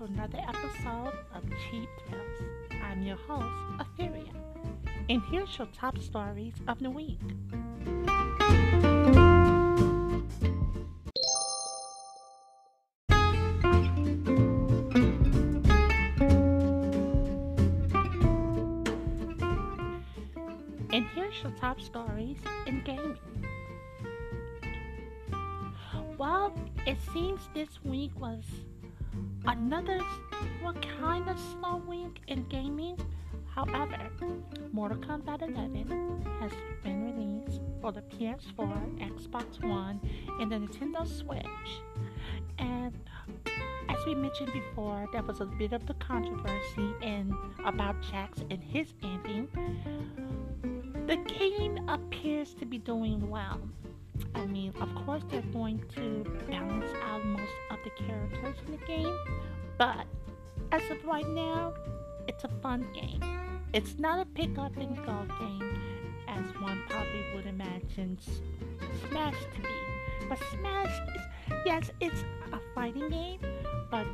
to 0.00 0.06
another 0.06 0.38
episode 0.48 1.12
of 1.34 1.42
Cheap 1.70 1.88
Thrills. 2.08 2.50
I'm 2.82 3.02
your 3.02 3.18
host, 3.28 3.46
Etheria, 3.78 4.32
and 5.10 5.20
here's 5.30 5.58
your 5.58 5.68
top 5.76 5.98
stories 5.98 6.54
of 6.68 6.78
the 6.80 6.88
week. 6.88 7.18
And 20.92 21.06
here's 21.14 21.42
your 21.42 21.52
top 21.60 21.78
stories 21.80 22.38
in 22.66 22.82
gaming. 22.84 23.18
Well, 26.16 26.54
it 26.86 26.96
seems 27.12 27.40
this 27.54 27.68
week 27.84 28.12
was 28.18 28.44
another 29.46 30.00
kind 31.00 31.28
of 31.28 31.38
slow 31.38 31.76
week 31.88 32.20
in 32.28 32.44
gaming. 32.48 32.98
However, 33.54 33.98
Mortal 34.72 34.98
Kombat 34.98 35.42
11 35.42 36.24
has 36.40 36.52
been 36.84 37.04
released 37.04 37.60
for 37.80 37.90
the 37.90 38.02
PS4, 38.02 39.00
Xbox 39.00 39.62
One, 39.66 40.00
and 40.40 40.52
the 40.52 40.56
Nintendo 40.56 41.06
Switch. 41.06 41.44
And 42.58 42.94
as 43.88 43.96
we 44.06 44.14
mentioned 44.14 44.52
before, 44.52 45.08
there 45.12 45.22
was 45.22 45.40
a 45.40 45.46
bit 45.46 45.72
of 45.72 45.86
the 45.86 45.94
controversy 45.94 46.94
in 47.02 47.36
about 47.64 47.96
Jax 48.02 48.44
and 48.50 48.62
his 48.62 48.92
ending. 49.02 49.48
The 51.06 51.16
game 51.16 51.88
appears 51.88 52.54
to 52.54 52.66
be 52.66 52.78
doing 52.78 53.28
well. 53.28 53.60
I 54.34 54.46
mean, 54.46 54.72
of 54.80 54.94
course, 55.06 55.22
they're 55.30 55.42
going 55.52 55.82
to 55.96 56.24
balance 56.48 56.90
out 57.04 57.24
most 57.24 57.52
of 57.70 57.78
the 57.84 57.90
characters 57.90 58.56
in 58.66 58.72
the 58.72 58.86
game, 58.86 59.18
but 59.78 60.06
as 60.72 60.82
of 60.90 61.04
right 61.04 61.28
now, 61.28 61.74
it's 62.28 62.44
a 62.44 62.50
fun 62.62 62.86
game. 62.94 63.22
It's 63.72 63.98
not 63.98 64.20
a 64.20 64.24
pick 64.24 64.58
up 64.58 64.76
and 64.76 64.96
go 65.04 65.26
game 65.38 65.80
as 66.28 66.44
one 66.60 66.82
probably 66.88 67.24
would 67.34 67.46
imagine 67.46 68.18
Smash 69.08 69.34
to 69.54 69.60
be. 69.60 69.68
But 70.28 70.38
Smash 70.52 71.00
is, 71.16 71.22
yes, 71.66 71.90
it's 72.00 72.24
a 72.52 72.60
fighting 72.74 73.10
game, 73.10 73.40
but 73.90 74.06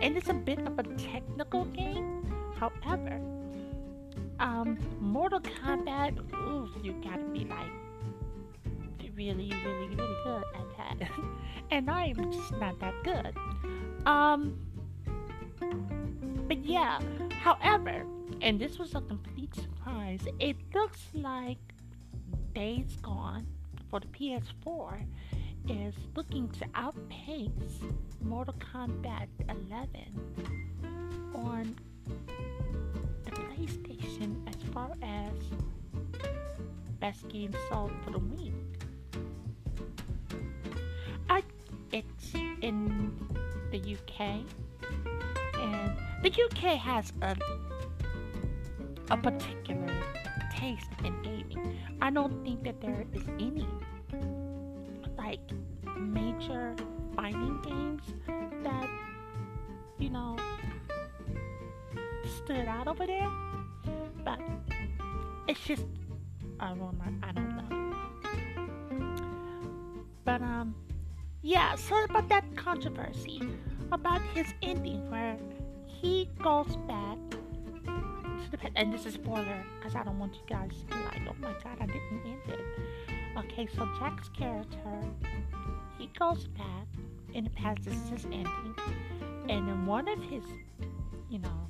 and 0.00 0.16
it's 0.16 0.28
a 0.28 0.34
bit 0.34 0.58
of 0.60 0.78
a 0.78 0.82
technical 0.96 1.64
game. 1.66 2.24
However, 2.58 3.20
um, 4.40 4.78
Mortal 5.00 5.40
Kombat, 5.40 6.18
ooh, 6.34 6.68
you 6.82 6.92
gotta 7.02 7.24
be 7.24 7.44
like 7.44 7.70
really, 9.18 9.52
really, 9.64 9.88
really 9.96 10.16
good 10.22 10.44
at 10.54 10.98
that. 10.98 11.10
and 11.72 11.90
I'm 11.90 12.32
just 12.32 12.52
not 12.52 12.78
that 12.78 12.94
good. 13.02 13.36
Um, 14.06 14.56
but 16.46 16.64
yeah, 16.64 17.00
however, 17.42 18.06
and 18.40 18.60
this 18.60 18.78
was 18.78 18.94
a 18.94 19.00
complete 19.00 19.52
surprise, 19.56 20.20
it 20.38 20.56
looks 20.72 21.00
like 21.14 21.58
Days 22.54 22.96
Gone 23.02 23.44
for 23.90 23.98
the 23.98 24.06
PS4 24.06 25.04
is 25.68 25.94
looking 26.14 26.48
to 26.50 26.64
outpace 26.76 27.50
Mortal 28.22 28.54
Kombat 28.72 29.26
11 29.48 29.90
on 31.34 31.74
the 33.24 33.30
PlayStation 33.32 34.48
as 34.48 34.62
far 34.72 34.92
as 35.02 35.32
best 37.00 37.28
game 37.28 37.52
sold 37.68 37.90
for 38.04 38.12
the 38.12 38.18
week. 38.18 38.52
In 42.62 43.12
the 43.70 43.78
UK, 43.78 44.44
and 45.60 45.96
the 46.22 46.30
UK 46.30 46.76
has 46.78 47.12
a 47.22 47.36
a 49.10 49.16
particular 49.16 49.88
taste 50.54 50.90
in 51.04 51.22
gaming. 51.22 51.78
I 52.02 52.10
don't 52.10 52.44
think 52.44 52.62
that 52.64 52.80
there 52.80 53.06
is 53.14 53.22
any 53.38 53.66
like 55.16 55.40
major 55.98 56.74
fighting 57.16 57.58
games 57.62 58.02
that 58.62 58.88
you 59.98 60.10
know 60.10 60.36
stood 62.36 62.66
out 62.68 62.86
over 62.86 63.06
there, 63.06 63.28
but 64.24 64.40
it's 65.46 65.60
just 65.60 65.86
I 66.60 66.68
don't 66.68 66.98
know. 66.98 67.12
I 67.22 67.32
don't 67.32 67.56
know. 67.56 67.94
But 70.24 70.42
um, 70.42 70.74
yeah. 71.42 71.74
So 71.76 72.04
about 72.04 72.28
that 72.28 72.44
controversy 72.56 73.42
about 73.92 74.20
his 74.34 74.46
ending, 74.62 75.10
where 75.10 75.36
he 75.86 76.28
goes 76.42 76.76
back 76.86 77.18
to 77.30 78.50
the 78.50 78.58
pet, 78.58 78.72
and 78.76 78.92
this 78.92 79.06
is 79.06 79.14
spoiler 79.14 79.64
because 79.78 79.94
I 79.94 80.04
don't 80.04 80.18
want 80.18 80.34
you 80.34 80.42
guys 80.48 80.70
to 80.80 80.86
be 80.86 81.02
like, 81.04 81.22
oh 81.28 81.34
my 81.40 81.52
god, 81.62 81.78
I 81.80 81.86
didn't 81.86 82.22
end 82.24 82.40
it. 82.48 82.60
Okay, 83.38 83.68
so 83.74 83.88
Jax 83.98 84.28
character, 84.30 85.00
he 85.98 86.10
goes 86.18 86.46
back 86.48 86.86
in 87.34 87.44
the 87.44 87.50
past. 87.50 87.82
This 87.82 87.94
is 87.94 88.08
his 88.10 88.24
ending, 88.26 88.74
and 89.48 89.68
then 89.68 89.86
one 89.86 90.08
of 90.08 90.22
his, 90.22 90.42
you 91.30 91.38
know, 91.38 91.68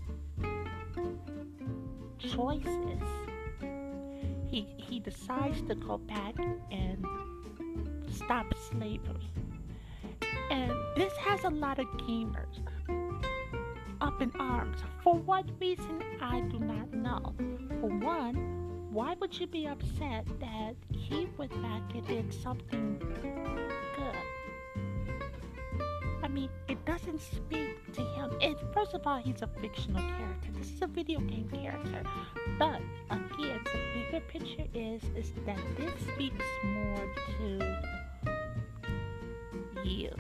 choices 2.19 3.03
he 4.51 4.67
he 4.77 4.99
decides 4.99 5.61
to 5.62 5.75
go 5.75 5.99
back 5.99 6.34
and 6.71 7.05
stop 8.11 8.47
slavery. 8.71 9.31
And 10.50 10.72
this 10.97 11.12
has 11.19 11.44
a 11.44 11.50
lot 11.50 11.78
of 11.78 11.86
gamers 11.98 12.60
up 14.00 14.22
in 14.22 14.32
arms. 14.38 14.78
For 15.03 15.14
what 15.14 15.44
reason, 15.60 16.03
I 16.20 16.41
do 16.41 16.59
not 16.59 16.92
know. 16.92 17.34
For 17.81 17.88
one, 17.88 18.88
why 18.91 19.14
would 19.20 19.38
you 19.38 19.47
be 19.47 19.66
upset 19.66 20.26
that 20.41 20.75
he 20.91 21.28
went 21.36 21.53
back 21.62 21.82
and 21.94 22.06
did 22.06 22.32
something 22.32 22.98
good? 22.98 23.48
I 26.22 26.28
mean, 26.28 26.50
it 26.69 26.84
doesn't 26.84 27.20
speak 27.20 27.92
to 27.92 28.03
him. 28.03 28.30
And 28.42 28.56
first 28.75 28.94
of 28.94 29.06
all, 29.06 29.19
he's 29.19 29.42
a 29.42 29.48
fictional 29.60 30.03
character. 30.03 30.48
This 30.59 30.70
is 30.70 30.82
a 30.82 30.86
video 30.86 31.20
game 31.20 31.48
character. 31.53 32.03
But 32.59 32.80
again, 33.10 33.60
the 33.65 33.80
bigger 33.94 34.25
picture 34.26 34.66
is 34.75 35.03
is 35.16 35.32
that 35.47 35.59
this 35.76 35.92
speaks 36.15 36.44
more 36.65 37.15
to 37.38 37.97
you. 39.88 40.10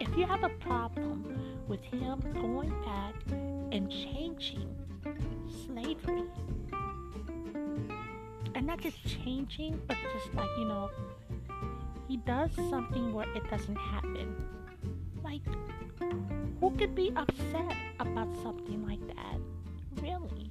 If 0.00 0.16
you 0.16 0.26
have 0.26 0.44
a 0.44 0.48
problem 0.48 1.64
with 1.68 1.82
him 1.82 2.20
going 2.34 2.70
back 2.84 3.14
and 3.72 3.90
changing 3.90 4.74
slavery, 5.66 6.24
and 8.54 8.66
not 8.66 8.80
just 8.80 8.98
changing, 9.06 9.80
but 9.86 9.96
just 10.12 10.34
like, 10.34 10.48
you 10.58 10.64
know, 10.64 10.90
he 12.08 12.16
does 12.18 12.50
something 12.68 13.12
where 13.12 13.28
it 13.36 13.48
doesn't 13.48 13.76
happen. 13.76 14.34
Like, 15.22 15.42
who 16.60 16.70
could 16.76 16.94
be 16.94 17.12
upset 17.14 17.76
about 18.00 18.28
something 18.42 18.86
like 18.86 19.06
that? 19.14 19.38
Really? 20.02 20.50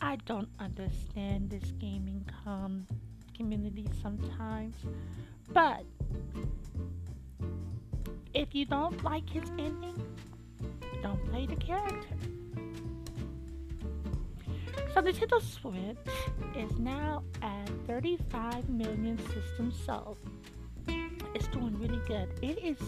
I 0.00 0.16
don't 0.26 0.48
understand 0.58 1.50
this 1.50 1.72
gaming 1.78 2.26
com- 2.44 2.86
community 3.36 3.86
sometimes. 4.02 4.76
But 5.52 5.84
if 8.34 8.54
you 8.54 8.66
don't 8.66 9.02
like 9.04 9.28
his 9.30 9.48
ending, 9.50 10.00
don't 11.02 11.24
play 11.30 11.46
the 11.46 11.56
character. 11.56 12.16
So 14.92 15.02
Nintendo 15.02 15.42
Switch 15.42 15.96
is 16.56 16.78
now 16.78 17.24
at 17.42 17.68
35 17.86 18.68
million 18.68 19.18
systems 19.32 19.74
sold. 19.84 20.18
It's 21.34 21.48
doing 21.48 21.76
really 21.80 22.00
good. 22.06 22.28
It 22.42 22.58
is 22.62 22.78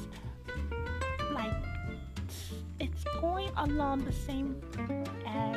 like 1.32 1.52
it's 2.78 3.04
going 3.20 3.50
along 3.56 4.04
the 4.04 4.12
same 4.12 4.60
as 5.26 5.56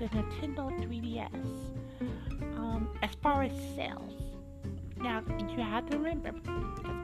the 0.00 0.06
Nintendo 0.08 0.72
3DS 0.82 1.30
um, 2.56 2.88
as 3.02 3.10
far 3.22 3.42
as 3.42 3.52
sales. 3.76 4.23
Now 5.04 5.22
you 5.50 5.62
have 5.62 5.88
to 5.90 5.98
remember, 5.98 6.40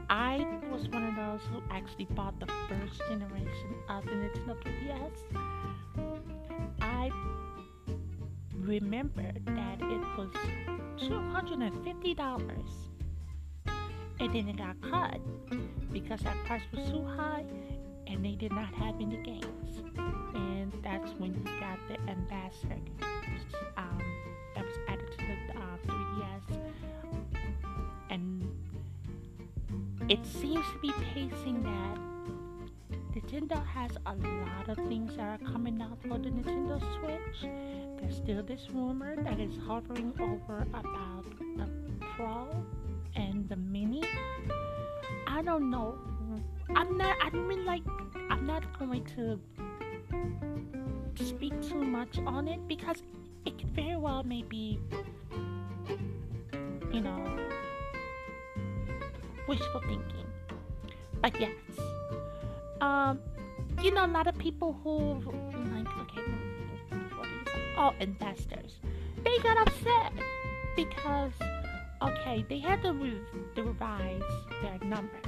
I 0.09 0.43
was 0.71 0.89
one 0.89 1.03
of 1.03 1.15
those 1.15 1.41
who 1.51 1.61
actually 1.69 2.05
bought 2.05 2.39
the 2.39 2.47
first 2.67 2.99
generation 3.07 3.75
of 3.89 4.03
the 4.05 4.11
Nintendo 4.11 4.57
3DS. 4.63 5.19
I 6.81 7.11
remember 8.57 9.31
that 9.45 9.81
it 9.81 10.01
was 10.17 10.33
$250 10.97 12.61
and 14.19 14.33
then 14.33 14.47
it 14.47 14.57
got 14.57 14.81
cut 14.81 15.19
because 15.93 16.21
that 16.21 16.43
price 16.45 16.63
was 16.75 16.89
too 16.89 17.05
high 17.05 17.45
and 18.07 18.25
they 18.25 18.33
did 18.33 18.51
not 18.51 18.73
have 18.73 18.95
any 18.95 19.17
games. 19.17 19.83
And 20.33 20.73
that's 20.83 21.11
when 21.19 21.35
you 21.35 21.43
got 21.59 21.77
the 21.87 21.99
ambassador 22.09 22.81
um, 23.77 24.10
it 30.11 30.25
seems 30.25 30.65
to 30.73 30.79
be 30.81 30.91
pacing 31.13 31.63
that 31.63 31.97
Nintendo 33.15 33.65
has 33.65 33.91
a 34.05 34.13
lot 34.13 34.67
of 34.67 34.75
things 34.89 35.15
that 35.15 35.39
are 35.39 35.51
coming 35.53 35.81
out 35.81 35.97
for 36.01 36.17
the 36.17 36.29
Nintendo 36.29 36.81
Switch. 36.99 37.49
There's 37.97 38.17
still 38.17 38.43
this 38.43 38.67
rumor 38.73 39.15
that 39.23 39.39
is 39.39 39.57
hovering 39.65 40.13
over 40.19 40.67
about 40.73 41.23
the 41.55 41.65
Pro 42.17 42.49
and 43.15 43.47
the 43.47 43.55
Mini. 43.55 44.03
I 45.27 45.41
don't 45.43 45.71
know. 45.71 45.97
I'm 46.75 46.97
not. 46.97 47.15
I 47.23 47.29
don't 47.29 47.47
mean, 47.47 47.63
like, 47.65 47.83
I'm 48.29 48.45
not 48.45 48.63
going 48.77 49.05
to 49.15 49.39
speak 51.23 51.53
too 51.61 51.85
much 51.85 52.17
on 52.25 52.49
it 52.49 52.67
because 52.67 53.01
it 53.45 53.57
could 53.57 53.73
very 53.73 53.95
well 53.95 54.23
maybe, 54.23 54.77
you 56.91 56.99
know, 56.99 57.30
wishful 59.51 59.81
thinking. 59.81 60.27
But 61.21 61.37
yes, 61.37 61.51
um, 62.79 63.19
you 63.81 63.93
know, 63.93 64.05
a 64.05 64.07
lot 64.07 64.27
of 64.27 64.37
people 64.37 64.79
who 64.81 65.19
like, 65.75 65.87
okay, 66.03 66.21
all 67.75 67.93
investors, 67.99 68.79
they 69.25 69.37
got 69.39 69.57
upset 69.57 70.13
because, 70.77 71.33
okay, 72.01 72.45
they 72.47 72.59
had 72.59 72.81
to, 72.83 72.93
re- 72.93 73.19
revise 73.57 74.21
their 74.61 74.79
numbers. 74.87 75.25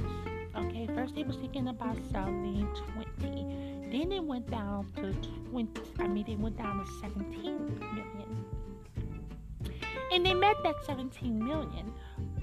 Okay, 0.56 0.86
first 0.94 1.14
they 1.14 1.22
was 1.22 1.36
thinking 1.36 1.68
about 1.68 1.98
selling 2.10 2.66
20, 3.20 3.90
then 3.92 4.10
it 4.10 4.24
went 4.24 4.50
down 4.50 4.90
to 4.96 5.12
20. 5.50 5.68
I 5.98 6.06
mean, 6.08 6.24
they 6.26 6.36
went 6.36 6.56
down 6.56 6.78
to 6.78 6.90
17 7.02 7.78
million, 7.92 8.44
and 10.12 10.24
they 10.24 10.32
met 10.32 10.56
that 10.62 10.76
17 10.86 11.38
million 11.38 11.92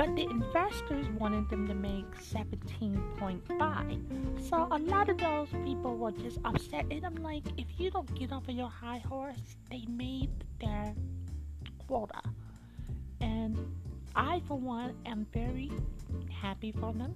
but 0.01 0.15
the 0.15 0.23
investors 0.23 1.05
wanted 1.19 1.47
them 1.51 1.67
to 1.67 1.75
make 1.75 2.09
17.5. 2.15 4.49
So 4.49 4.67
a 4.71 4.79
lot 4.79 5.09
of 5.09 5.19
those 5.19 5.49
people 5.63 5.95
were 5.95 6.11
just 6.11 6.39
upset. 6.43 6.87
And 6.89 7.05
I'm 7.05 7.17
like, 7.17 7.43
if 7.55 7.67
you 7.77 7.91
don't 7.91 8.11
get 8.15 8.31
off 8.31 8.47
of 8.47 8.55
your 8.55 8.67
high 8.67 9.03
horse, 9.07 9.57
they 9.69 9.85
made 9.87 10.31
their 10.59 10.95
quota. 11.87 12.19
And 13.19 13.55
I, 14.15 14.41
for 14.47 14.57
one, 14.57 14.95
am 15.05 15.27
very 15.31 15.69
happy 16.31 16.71
for 16.71 16.91
them 16.93 17.13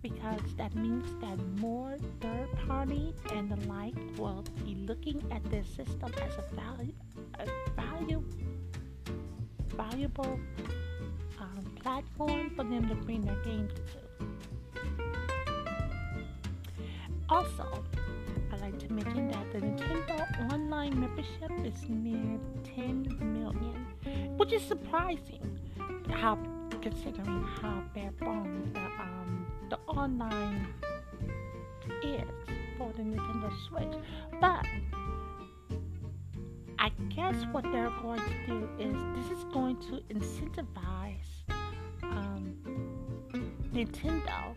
because 0.00 0.54
that 0.58 0.76
means 0.76 1.12
that 1.20 1.44
more 1.58 1.98
third 2.20 2.46
party 2.68 3.14
and 3.34 3.50
the 3.50 3.56
like 3.66 3.96
will 4.16 4.44
be 4.64 4.76
looking 4.76 5.20
at 5.32 5.42
this 5.50 5.66
system 5.66 6.12
as 6.22 6.36
a 6.36 6.44
value, 6.54 6.94
a 7.40 7.48
value, 7.74 8.22
valuable 9.70 10.38
platform 11.82 12.50
for 12.56 12.64
them 12.64 12.88
to 12.88 12.94
bring 12.94 13.22
their 13.24 13.42
games 13.44 13.72
to. 13.74 14.06
Also, 17.28 17.84
I'd 18.52 18.60
like 18.60 18.78
to 18.78 18.92
mention 18.92 19.28
that 19.28 19.52
the 19.52 19.58
Nintendo 19.58 20.52
online 20.52 21.00
membership 21.00 21.50
is 21.64 21.88
near 21.88 22.38
10 22.62 23.18
million, 23.20 23.86
which 24.36 24.52
is 24.52 24.62
surprising. 24.62 25.58
How 26.10 26.38
considering 26.80 27.42
how 27.60 27.82
bare 27.94 28.12
bones 28.12 28.72
the 28.72 28.80
um 28.80 29.46
the 29.70 29.76
online 29.88 30.68
is 32.02 32.22
for 32.78 32.92
the 32.96 33.02
Nintendo 33.02 33.50
Switch, 33.68 33.98
but 34.40 34.64
I 36.78 36.90
guess 37.08 37.34
what 37.50 37.64
they're 37.64 37.90
going 38.02 38.20
to 38.20 38.46
do 38.46 38.68
is 38.78 38.94
this 39.16 39.38
is 39.38 39.44
going 39.52 39.76
to 39.88 40.00
incentivize 40.14 41.35
Nintendo 43.76 44.56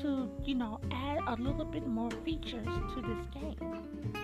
to, 0.00 0.30
you 0.44 0.54
know, 0.54 0.78
add 0.92 1.18
a 1.26 1.34
little 1.42 1.64
bit 1.64 1.84
more 1.84 2.10
features 2.24 2.64
to 2.64 3.02
this 3.02 3.26
game. 3.34 4.14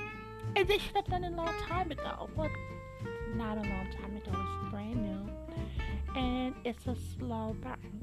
And 0.54 0.68
they 0.68 0.78
should 0.78 0.94
have 0.94 1.06
done 1.06 1.24
it 1.24 1.32
a 1.32 1.36
long 1.36 1.52
time 1.66 1.90
ago. 1.90 2.30
Well, 2.36 2.48
not 3.34 3.58
a 3.58 3.62
long 3.62 3.88
time 4.00 4.16
ago. 4.16 4.30
It's 4.30 4.70
brand 4.70 5.02
new. 5.02 5.28
And 6.14 6.54
it's 6.64 6.86
a 6.86 6.94
slow 7.18 7.56
burn. 7.60 7.98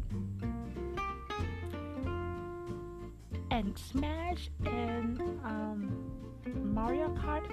And 3.52 3.78
Smash 3.78 4.50
and 4.66 5.22
um, 5.46 6.12
Mario 6.54 7.08
Kart 7.16 7.50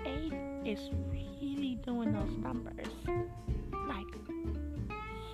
8 0.64 0.68
is 0.68 0.90
really 1.08 1.78
doing 1.84 2.12
those 2.12 2.36
numbers. 2.38 2.88
Like, 3.86 4.06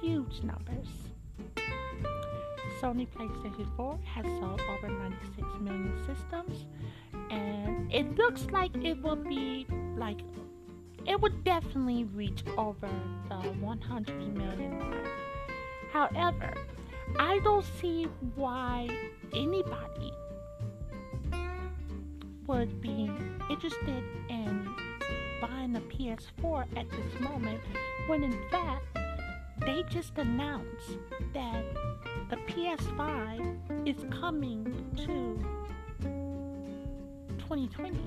huge 0.03 0.43
numbers. 0.43 1.08
Sony 2.81 3.09
PlayStation 3.09 3.67
4 3.77 3.99
has 4.05 4.25
sold 4.25 4.61
over 4.71 4.89
96 4.89 5.47
million 5.61 5.99
systems, 6.07 6.67
and 7.31 7.93
it 7.93 8.17
looks 8.17 8.47
like 8.53 8.75
it 8.77 9.03
will 9.03 9.17
be 9.17 9.67
like 9.97 10.21
it 11.07 11.21
would 11.21 11.43
definitely 11.43 12.05
reach 12.05 12.45
over 12.57 12.89
the 13.29 13.37
100 13.37 14.37
million 14.37 14.79
mark. 14.79 15.09
However, 15.93 16.55
I 17.19 17.39
don't 17.41 17.65
see 17.81 18.07
why 18.35 18.89
anybody 19.35 20.13
would 22.47 22.81
be 22.81 23.11
interested 23.51 24.05
in 24.29 24.69
buying 25.41 25.77
a 25.77 25.81
PS4 25.81 26.67
at 26.77 26.89
this 26.91 27.21
moment 27.21 27.61
when 28.07 28.25
in 28.25 28.39
fact 28.51 28.85
they 29.61 29.83
just 29.91 30.17
announced 30.17 30.99
that 31.35 31.65
the 32.29 32.37
PS5 32.37 33.89
is 33.89 33.97
coming 34.21 34.65
to 34.97 35.39
2020 37.39 37.99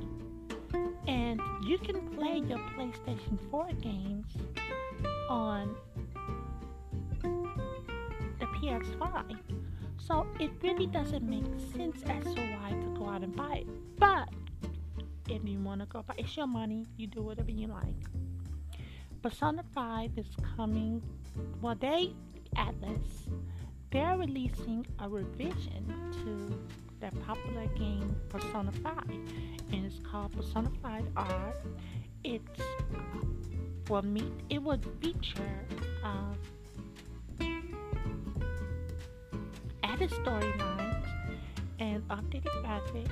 and 1.08 1.42
you 1.64 1.78
can 1.80 2.08
play 2.16 2.38
your 2.48 2.60
PlayStation 2.76 3.40
4 3.50 3.72
games 3.82 4.26
on 5.30 5.76
the 7.24 8.46
PS5. 8.46 9.38
So 9.98 10.28
it 10.40 10.52
really 10.62 10.86
doesn't 10.86 11.24
make 11.24 11.46
sense 11.76 12.04
as 12.06 12.24
to 12.36 12.42
why 12.42 12.72
to 12.72 13.00
go 13.00 13.08
out 13.08 13.24
and 13.24 13.36
buy 13.36 13.64
it. 13.66 13.68
But 13.98 14.30
if 15.30 15.42
you 15.44 15.60
want 15.60 15.82
to 15.82 15.88
go 15.88 16.04
buy 16.04 16.16
it's 16.18 16.38
your 16.38 16.48
money, 16.48 16.86
you 16.98 17.08
do 17.08 17.22
whatever 17.24 17.52
you 17.52 17.68
like. 17.68 17.96
Persona 19.24 19.64
5 19.74 20.12
is 20.18 20.28
coming 20.56 21.02
well 21.62 21.76
they 21.80 22.14
Atlus 22.56 23.30
they're 23.92 24.18
releasing 24.18 24.86
a 25.00 25.10
revision 25.10 25.94
to 26.24 26.58
their 27.00 27.12
popular 27.26 27.66
game 27.78 28.16
Persona 28.30 28.72
5, 28.72 28.96
and 29.74 29.86
it's 29.86 30.00
called 30.10 30.32
Persona 30.34 30.72
5 30.82 31.04
R. 31.18 31.54
It's 32.24 32.62
will 33.90 34.02
meet 34.04 34.32
it 34.50 34.62
would 34.62 34.86
feature 35.02 35.66
uh, 36.04 36.34
added 39.84 40.10
storylines 40.12 41.08
and 41.80 42.08
updated 42.08 42.54
graphics. 42.64 43.12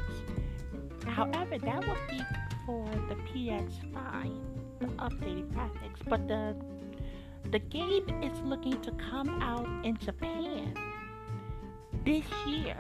However, 1.06 1.58
that 1.58 1.80
would 1.80 2.08
be 2.10 2.22
for 2.66 2.86
the 3.10 3.16
PS5, 3.16 4.32
the 4.80 4.86
updated 4.86 5.52
graphics, 5.52 6.00
but 6.08 6.28
the 6.28 6.56
the 7.52 7.60
game 7.60 8.24
is 8.24 8.40
looking 8.42 8.80
to 8.82 8.92
come 8.92 9.30
out 9.42 9.68
in 9.86 9.98
Japan 9.98 10.74
this 12.06 12.26
year. 12.48 12.78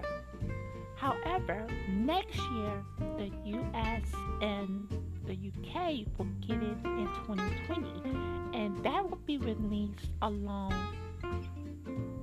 However, 0.95 1.65
next 1.89 2.37
year, 2.37 2.83
the 3.17 3.31
US 3.45 4.03
and 4.41 4.87
the 5.25 5.33
UK 5.33 6.05
will 6.17 6.27
get 6.45 6.57
it 6.57 6.77
in 6.83 7.07
2020, 7.25 8.57
and 8.57 8.83
that 8.83 9.09
will 9.09 9.21
be 9.25 9.37
released 9.37 10.11
along. 10.21 10.73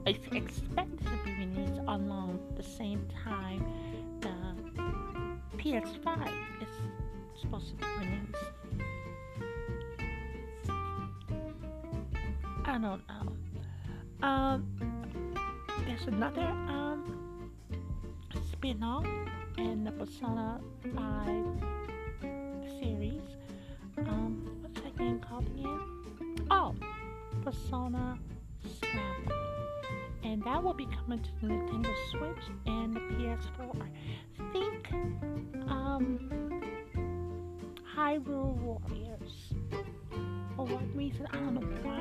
It's 0.07 0.27
expected 0.31 1.05
to 1.07 1.19
be 1.25 1.33
released 1.33 1.81
along 1.89 2.39
the 2.57 2.63
same 2.63 3.07
time 3.25 3.65
the 4.21 4.37
PS5 5.59 6.29
is 6.61 6.69
supposed 7.41 7.69
to 7.69 7.75
be 7.77 7.85
released. 8.01 8.66
I 12.69 12.79
don't 12.79 12.83
know. 12.83 14.27
Um, 14.27 15.35
there's 15.87 16.07
another 16.09 16.43
um 16.43 17.53
spin-off 18.53 19.07
in 19.57 19.85
the 19.85 19.93
Persona 19.93 20.61
5 20.97 21.45
series. 22.81 23.23
Um, 23.99 24.45
what's 24.63 24.81
that 24.81 24.99
game 24.99 25.21
called 25.21 25.47
again? 25.47 25.81
Oh, 26.51 26.75
Persona 27.45 28.19
Scramble. 28.69 29.33
And 30.25 30.43
that 30.43 30.61
will 30.61 30.75
be 30.75 30.87
coming 30.87 31.21
to 31.23 31.31
the 31.41 31.47
Nintendo 31.47 31.95
Switch 32.11 32.51
and 32.67 32.97
the 32.97 33.01
PS4. 33.01 33.89
Think 34.53 34.93
um 35.69 36.61
Hyrule 37.97 38.57
Warriors. 38.57 39.55
For 40.57 40.65
what 40.67 40.97
reason? 40.97 41.29
I 41.31 41.37
don't 41.37 41.55
know 41.55 41.69
why 41.83 41.96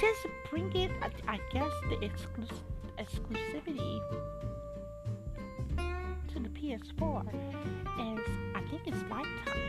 just 0.00 0.26
bring 0.50 0.72
it, 0.74 0.90
I, 1.26 1.38
guess, 1.52 1.72
the 1.88 1.96
exclus- 1.96 2.62
exclusivity 2.98 4.00
to 6.28 6.38
the 6.40 6.48
PS4 6.50 7.26
is, 7.28 8.26
I 8.54 8.60
think 8.70 8.82
it's 8.86 9.02
Lifetime. 9.10 9.62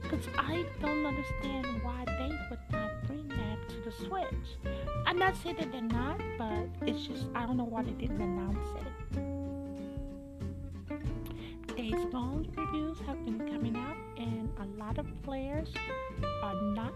Because 0.00 0.26
I 0.38 0.64
don't 0.80 1.04
understand 1.06 1.82
why 1.82 2.04
they 2.06 2.30
would 2.50 2.60
not 2.70 3.06
bring 3.06 3.28
that 3.28 3.68
to 3.68 3.76
the 3.84 3.92
Switch. 4.06 4.58
I'm 5.06 5.18
not 5.18 5.36
saying 5.36 5.56
that 5.56 5.72
they're 5.72 5.80
not, 5.80 6.20
but 6.38 6.68
it's 6.86 7.06
just, 7.06 7.26
I 7.34 7.46
don't 7.46 7.56
know 7.56 7.64
why 7.64 7.82
they 7.82 7.92
didn't 7.92 8.20
announce 8.20 8.68
it. 8.80 8.86
Days 11.76 12.04
Gone 12.12 12.46
reviews 12.54 12.98
have 13.06 13.24
been 13.24 13.38
coming 13.38 13.76
out, 13.76 13.96
and 14.18 14.48
a 14.60 14.64
lot 14.78 14.98
of 14.98 15.06
players 15.22 15.72
are 16.42 16.54
not 16.74 16.92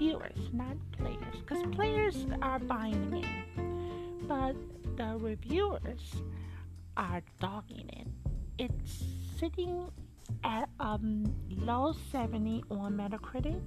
Reviewers, 0.00 0.48
not 0.54 0.78
players, 0.92 1.36
because 1.40 1.62
players 1.72 2.26
are 2.40 2.58
buying 2.58 3.10
game, 3.10 4.24
but 4.26 4.56
the 4.96 5.18
reviewers 5.18 6.22
are 6.96 7.20
dogging 7.38 7.86
it. 7.90 8.06
It's 8.58 9.04
sitting 9.38 9.90
at 10.42 10.70
um 10.80 11.30
low 11.50 11.94
70 12.10 12.64
on 12.70 12.96
Metacritic. 12.96 13.60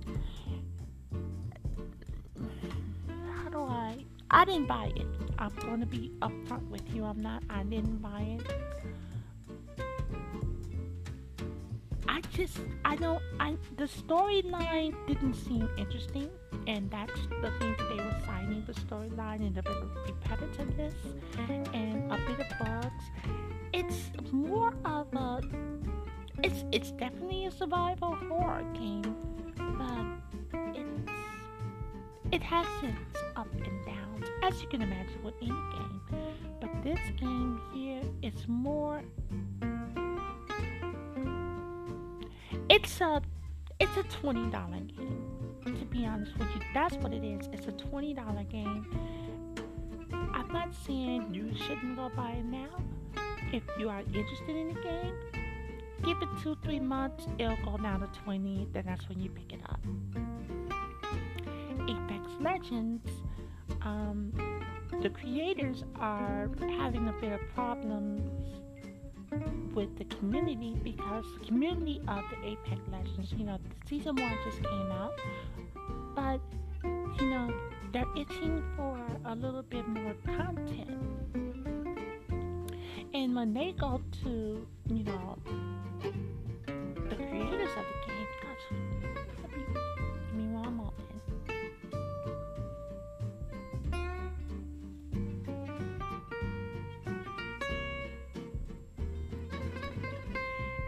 How 3.36 3.50
do 3.50 3.60
I? 3.66 4.04
I 4.32 4.46
didn't 4.46 4.66
buy 4.66 4.92
it. 4.96 5.06
I'm 5.38 5.54
going 5.58 5.82
to 5.82 5.86
be 5.86 6.14
upfront 6.24 6.68
with 6.70 6.96
you. 6.96 7.06
I'm 7.06 7.22
not. 7.22 7.44
I 7.48 7.62
didn't 7.62 8.02
buy 8.02 8.40
it. 8.40 8.54
I 12.14 12.22
just, 12.32 12.60
I 12.86 12.96
don't, 12.96 13.24
I, 13.40 13.58
the 13.76 13.86
storyline 13.86 14.94
didn't 15.08 15.34
seem 15.34 15.68
interesting, 15.80 16.30
and 16.68 16.92
that's 16.92 17.20
the 17.42 17.52
thing 17.58 17.76
that 17.80 17.90
they 17.90 17.96
were 17.96 18.22
signing 18.24 18.64
the 18.68 18.74
storyline 18.74 19.42
and 19.48 19.56
the 19.56 19.64
repetitiveness 19.64 20.94
and 21.74 22.12
a 22.12 22.18
bit 22.28 22.40
of 22.40 22.60
bugs. 22.60 23.04
It's 23.74 24.12
more 24.32 24.76
of 24.86 25.08
a, 25.16 25.42
it's, 26.44 26.64
it's 26.72 26.92
definitely 26.92 27.48
a 27.48 27.52
survival 27.52 28.14
horror 28.30 28.64
game, 28.76 29.16
but 29.58 30.54
it's, 30.76 31.12
it 32.32 32.44
has 32.44 32.68
its 32.84 33.24
up 33.36 33.52
and 33.56 33.86
downs, 33.88 34.28
as 34.44 34.62
you 34.62 34.68
can 34.68 34.84
imagine 34.84 35.24
with 35.24 35.34
any 35.42 35.50
game. 35.50 36.02
But 36.62 36.84
this 36.84 37.00
game 37.20 37.60
here 37.74 38.04
is 38.22 38.48
more 38.48 39.02
It's 42.84 43.00
a 43.00 43.22
it's 43.80 43.96
a 43.96 44.04
twenty 44.04 44.50
dollar 44.52 44.80
game. 44.82 45.26
To 45.66 45.86
be 45.86 46.06
honest 46.06 46.38
with 46.38 46.50
you, 46.54 46.62
that's 46.74 46.96
what 46.98 47.14
it 47.14 47.24
is. 47.24 47.48
It's 47.54 47.66
a 47.68 47.72
twenty 47.72 48.14
dollar 48.14 48.44
game. 48.44 48.86
I'm 50.12 50.52
not 50.52 50.76
saying 50.86 51.34
you 51.34 51.56
shouldn't 51.56 51.96
go 51.96 52.12
buy 52.14 52.32
it 52.32 52.46
now. 52.46 52.68
If 53.54 53.64
you 53.80 53.88
are 53.88 54.02
interested 54.02 54.56
in 54.56 54.68
the 54.68 54.82
game, 54.82 55.14
give 56.04 56.18
it 56.22 56.28
two, 56.44 56.58
three 56.62 56.82
months, 56.82 57.26
it'll 57.38 57.56
go 57.64 57.78
down 57.78 58.02
to 58.02 58.20
20, 58.24 58.68
then 58.74 58.84
that's 58.86 59.08
when 59.08 59.20
you 59.20 59.30
pick 59.30 59.54
it 59.54 59.62
up. 59.70 59.80
Apex 61.88 62.32
Legends, 62.42 63.08
um, 63.84 64.34
the 65.02 65.10
creators 65.10 65.84
are 65.96 66.50
having 66.80 67.08
a 67.08 67.14
bit 67.22 67.32
of 67.32 67.40
problems 67.54 68.63
with 69.74 69.98
the 69.98 70.06
community 70.06 70.76
because 70.84 71.26
the 71.40 71.46
community 71.46 72.02
of 72.08 72.24
the 72.32 72.48
Apex 72.50 72.82
Legends, 72.92 73.34
you 73.34 73.46
know, 73.46 73.58
season 73.88 74.16
one 74.16 74.38
just 74.46 74.62
came 74.64 74.92
out, 74.92 75.14
but 76.16 76.40
you 77.20 77.30
know, 77.30 77.54
they're 77.92 78.06
itching 78.18 78.64
for 78.76 79.00
a 79.26 79.36
little 79.36 79.64
bit 79.64 79.88
more 79.88 80.16
content. 80.26 81.00
And 83.14 83.36
when 83.36 83.54
they 83.54 83.74
go 83.74 84.02
to, 84.24 84.68
you 84.88 85.04
know, 85.04 85.38
the 86.02 87.16
creators 87.16 87.70
of 87.78 87.86
the 87.86 88.03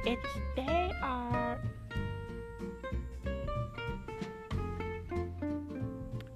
It's 0.05 0.25
they 0.55 0.91
are 1.01 1.59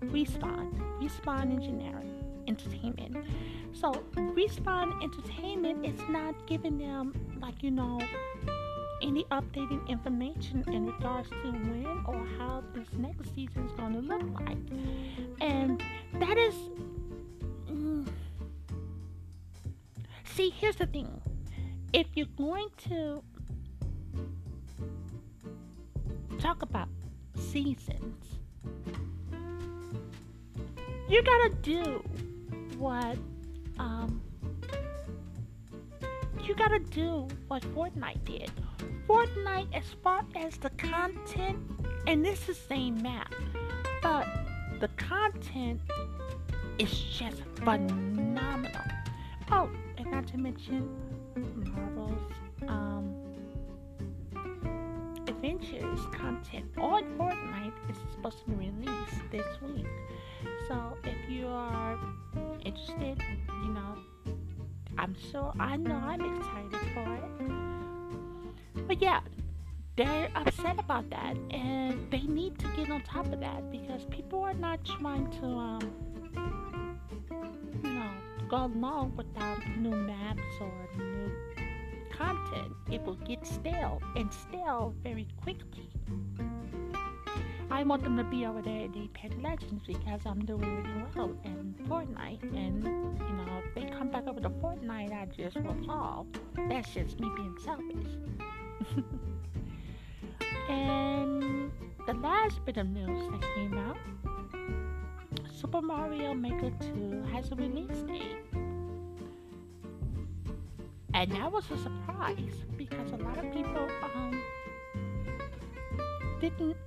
respawn, 0.05 0.73
respawn 0.99 1.51
engineering, 1.51 2.43
entertainment. 2.47 3.25
So 3.73 3.91
respawn 4.15 5.03
entertainment 5.03 5.85
is 5.85 5.99
not 6.09 6.47
giving 6.47 6.77
them 6.79 7.13
like 7.41 7.61
you 7.61 7.71
know 7.71 7.99
any 9.01 9.23
updated 9.25 9.87
information 9.87 10.63
in 10.67 10.87
regards 10.87 11.29
to 11.29 11.51
when 11.51 12.03
or 12.05 12.25
how 12.37 12.63
this 12.73 12.87
next 12.97 13.33
season 13.35 13.65
is 13.65 13.71
going 13.73 13.93
to 13.93 13.99
look 13.99 14.39
like, 14.41 14.57
and 15.41 15.81
that 16.15 16.37
is. 16.37 16.55
Mm, 17.69 18.07
see, 20.23 20.49
here's 20.49 20.75
the 20.77 20.87
thing. 20.87 21.21
If 21.93 22.07
you're 22.15 22.27
going 22.37 22.69
to 22.89 23.23
talk 26.49 26.63
about 26.63 26.89
seasons. 27.35 28.25
You 31.07 31.21
gotta 31.21 31.53
do 31.61 32.03
what 32.79 33.17
um 33.77 34.19
you 36.41 36.55
gotta 36.55 36.79
do 36.79 37.27
what 37.49 37.61
Fortnite 37.75 38.25
did. 38.25 38.51
Fortnite 39.07 39.67
as 39.75 39.83
far 40.01 40.25
as 40.35 40.57
the 40.57 40.71
content 40.71 41.59
and 42.07 42.25
this 42.25 42.39
is 42.49 42.57
the 42.57 42.67
same 42.67 42.99
map, 42.99 43.31
but 44.01 44.25
the 44.79 44.87
content 44.97 45.79
is 46.79 46.91
just 46.91 47.43
phenomenal. 47.57 48.87
Oh, 49.51 49.69
and 49.99 50.09
not 50.09 50.25
to 50.29 50.37
mention 50.39 50.89
Marvel's 51.35 52.33
um 52.67 53.28
Adventures 55.61 56.05
content 56.13 56.71
on 56.77 57.03
Fortnite 57.17 57.73
is 57.89 57.97
supposed 58.13 58.39
to 58.39 58.51
be 58.51 58.67
released 58.67 59.31
this 59.31 59.45
week. 59.61 59.87
So 60.67 60.97
if 61.03 61.29
you 61.29 61.47
are 61.47 61.99
interested, 62.63 63.21
you 63.63 63.73
know, 63.73 63.97
I'm 64.97 65.15
sure 65.31 65.51
I 65.59 65.75
know 65.75 65.95
I'm 65.95 66.21
excited 66.21 66.79
for 66.93 67.15
it. 67.15 68.87
But 68.87 69.01
yeah, 69.01 69.19
they're 69.97 70.29
upset 70.35 70.79
about 70.79 71.09
that 71.09 71.35
and 71.51 72.09
they 72.09 72.21
need 72.21 72.57
to 72.59 72.67
get 72.77 72.89
on 72.89 73.01
top 73.01 73.25
of 73.31 73.39
that 73.41 73.69
because 73.69 74.05
people 74.05 74.41
are 74.41 74.53
not 74.53 74.79
trying 74.85 75.29
to 75.41 75.45
um 75.45 76.95
you 77.83 77.89
know 77.89 78.11
go 78.47 78.65
along 78.65 79.13
without 79.17 79.59
new 79.77 79.95
maps 79.95 80.41
or 80.61 80.71
new 80.97 81.48
content, 82.19 82.73
it 82.91 83.01
will 83.03 83.15
get 83.15 83.45
stale 83.47 84.01
and 84.15 84.31
stale 84.33 84.93
very 85.01 85.27
quickly. 85.41 85.89
I 87.71 87.83
want 87.83 88.03
them 88.03 88.17
to 88.17 88.23
be 88.23 88.45
over 88.45 88.61
there 88.61 88.85
in 88.85 88.95
Apex 88.95 89.35
Legends 89.41 89.83
because 89.87 90.21
I'm 90.25 90.43
doing 90.43 90.83
really 90.83 91.05
well 91.15 91.37
in 91.45 91.75
Fortnite. 91.87 92.43
And, 92.43 92.83
you 92.83 93.35
know, 93.35 93.61
if 93.63 93.73
they 93.73 93.89
come 93.95 94.09
back 94.09 94.27
over 94.27 94.41
to 94.41 94.49
Fortnite, 94.49 95.13
I 95.13 95.27
just 95.27 95.55
will 95.61 95.77
fall. 95.85 96.27
That's 96.67 96.93
just 96.93 97.19
me 97.19 97.29
being 97.35 97.55
selfish. 97.63 98.07
and 100.69 101.71
the 102.05 102.13
last 102.15 102.65
bit 102.65 102.77
of 102.77 102.89
news 102.89 103.31
that 103.31 103.41
came 103.55 103.77
out 103.77 103.97
Super 105.59 105.81
Mario 105.81 106.33
Maker 106.33 106.71
2 106.95 107.23
has 107.33 107.51
a 107.51 107.55
release 107.55 108.01
date. 108.07 108.48
And 111.13 111.31
that 111.31 111.51
was 111.51 111.65
a 111.71 111.77
surprise 111.77 112.63
because 112.77 113.11
a 113.11 113.17
lot 113.17 113.37
of 113.37 113.51
people 113.51 113.87
um, 114.03 114.41
didn't 116.39 116.77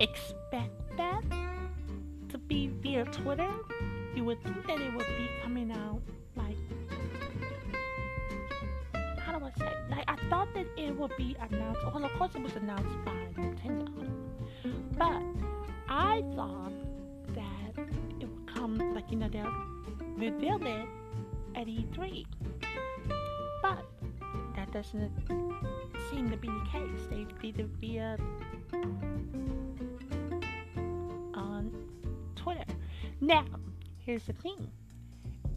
expect 0.00 0.72
that 0.96 1.22
to 2.30 2.38
be 2.38 2.68
via 2.80 3.04
Twitter. 3.04 3.50
You 4.14 4.24
would 4.24 4.42
think 4.42 4.66
that 4.66 4.80
it 4.80 4.92
would 4.94 5.06
be 5.06 5.28
coming 5.42 5.70
out 5.70 6.00
like 6.36 6.56
how 9.18 9.38
do 9.38 9.44
I 9.44 9.50
say? 9.58 9.72
Like 9.90 10.04
I 10.08 10.16
thought 10.28 10.48
that 10.54 10.66
it 10.76 10.96
would 10.96 11.16
be 11.16 11.36
announced. 11.40 11.80
Well, 11.92 12.04
of 12.04 12.12
course, 12.12 12.34
it 12.34 12.42
was 12.42 12.56
announced 12.56 13.04
by 13.04 13.12
Nintendo, 13.36 13.88
but 14.96 15.22
I 15.88 16.22
thought 16.34 16.72
that 17.34 17.84
it 18.20 18.28
would 18.28 18.54
come 18.54 18.94
like 18.94 19.10
you 19.10 19.16
know 19.16 19.28
they'll 19.28 19.52
reveal 20.16 20.64
it 20.66 20.88
at 21.54 21.66
E3. 21.66 22.26
But 23.62 23.84
that 24.56 24.72
doesn't 24.72 25.12
seem 26.10 26.30
to 26.30 26.36
be 26.36 26.48
the 26.48 26.66
case. 26.70 27.06
They 27.10 27.52
did 27.52 27.68
via 27.80 28.18
on 31.34 31.72
Twitter. 32.36 32.64
Now, 33.20 33.44
here's 34.04 34.24
the 34.24 34.32
thing. 34.34 34.70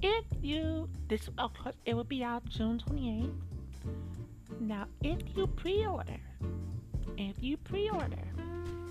if 0.02 0.26
you 0.42 0.90
this 1.08 1.30
of 1.38 1.54
course 1.54 1.76
it 1.86 1.94
will 1.96 2.04
be 2.04 2.24
out 2.24 2.46
June 2.46 2.82
28th. 2.88 3.32
Now, 4.60 4.88
if 5.02 5.20
you 5.36 5.48
pre-order, 5.48 6.20
if 7.18 7.42
you 7.42 7.58
pre-order, 7.58 8.28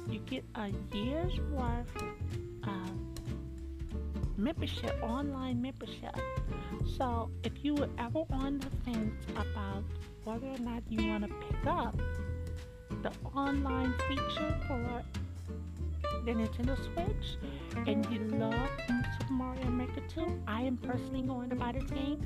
you 0.08 0.20
get 0.20 0.44
a 0.54 0.70
year's 0.94 1.38
worth 1.50 1.96
of 2.64 2.90
membership, 4.36 4.96
online 5.02 5.60
membership. 5.60 6.16
So, 6.94 7.30
if 7.42 7.52
you 7.62 7.74
were 7.74 7.88
ever 7.98 8.22
on 8.30 8.58
the 8.58 8.70
fence 8.84 9.26
about 9.32 9.84
whether 10.24 10.46
or 10.46 10.58
not 10.58 10.82
you 10.88 11.08
want 11.08 11.24
to 11.24 11.34
pick 11.48 11.66
up 11.66 11.94
the 13.02 13.12
online 13.34 13.92
feature 14.08 14.56
for 14.66 15.02
the 16.24 16.32
Nintendo 16.32 16.76
Switch 16.76 17.36
and 17.86 18.06
you 18.06 18.20
love 18.38 18.68
Super 19.18 19.32
Mario 19.32 19.66
Maker 19.66 20.00
2, 20.08 20.42
I 20.46 20.62
am 20.62 20.76
personally 20.78 21.22
going 21.22 21.50
to 21.50 21.56
buy 21.56 21.72
this 21.72 21.90
game. 21.90 22.20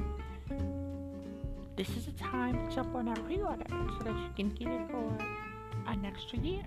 This 1.76 1.88
is 1.96 2.06
the 2.06 2.12
time 2.12 2.68
to 2.68 2.74
jump 2.74 2.94
on 2.94 3.06
that 3.06 3.24
pre-order 3.24 3.64
so 3.68 4.04
that 4.04 4.14
you 4.14 4.30
can 4.36 4.50
get 4.50 4.68
it 4.68 4.90
for 4.90 5.18
an 5.88 6.04
extra 6.04 6.38
year. 6.38 6.64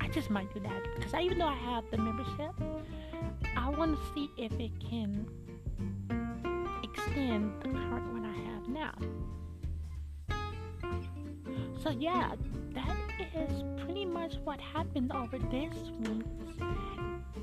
I 0.00 0.08
just 0.08 0.30
might 0.30 0.52
do 0.52 0.60
that 0.60 0.82
because 0.96 1.14
I, 1.14 1.22
even 1.22 1.38
though 1.38 1.48
I 1.48 1.54
have 1.56 1.84
the 1.90 1.98
membership, 1.98 2.52
I 3.56 3.68
want 3.70 3.96
to 3.96 4.14
see 4.14 4.30
if 4.36 4.52
it 4.52 4.72
can 4.80 5.26
extend 7.06 7.52
the 7.62 7.68
current 7.68 8.12
one 8.12 8.24
I 8.24 8.36
have 8.50 8.68
now. 8.68 8.94
So 11.82 11.90
yeah, 11.90 12.34
that 12.74 12.96
is 13.34 13.64
pretty 13.84 14.04
much 14.04 14.34
what 14.44 14.60
happened 14.60 15.12
over 15.12 15.38
this 15.38 15.74
week 16.00 16.26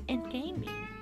in 0.08 0.22
gaming. 0.30 0.93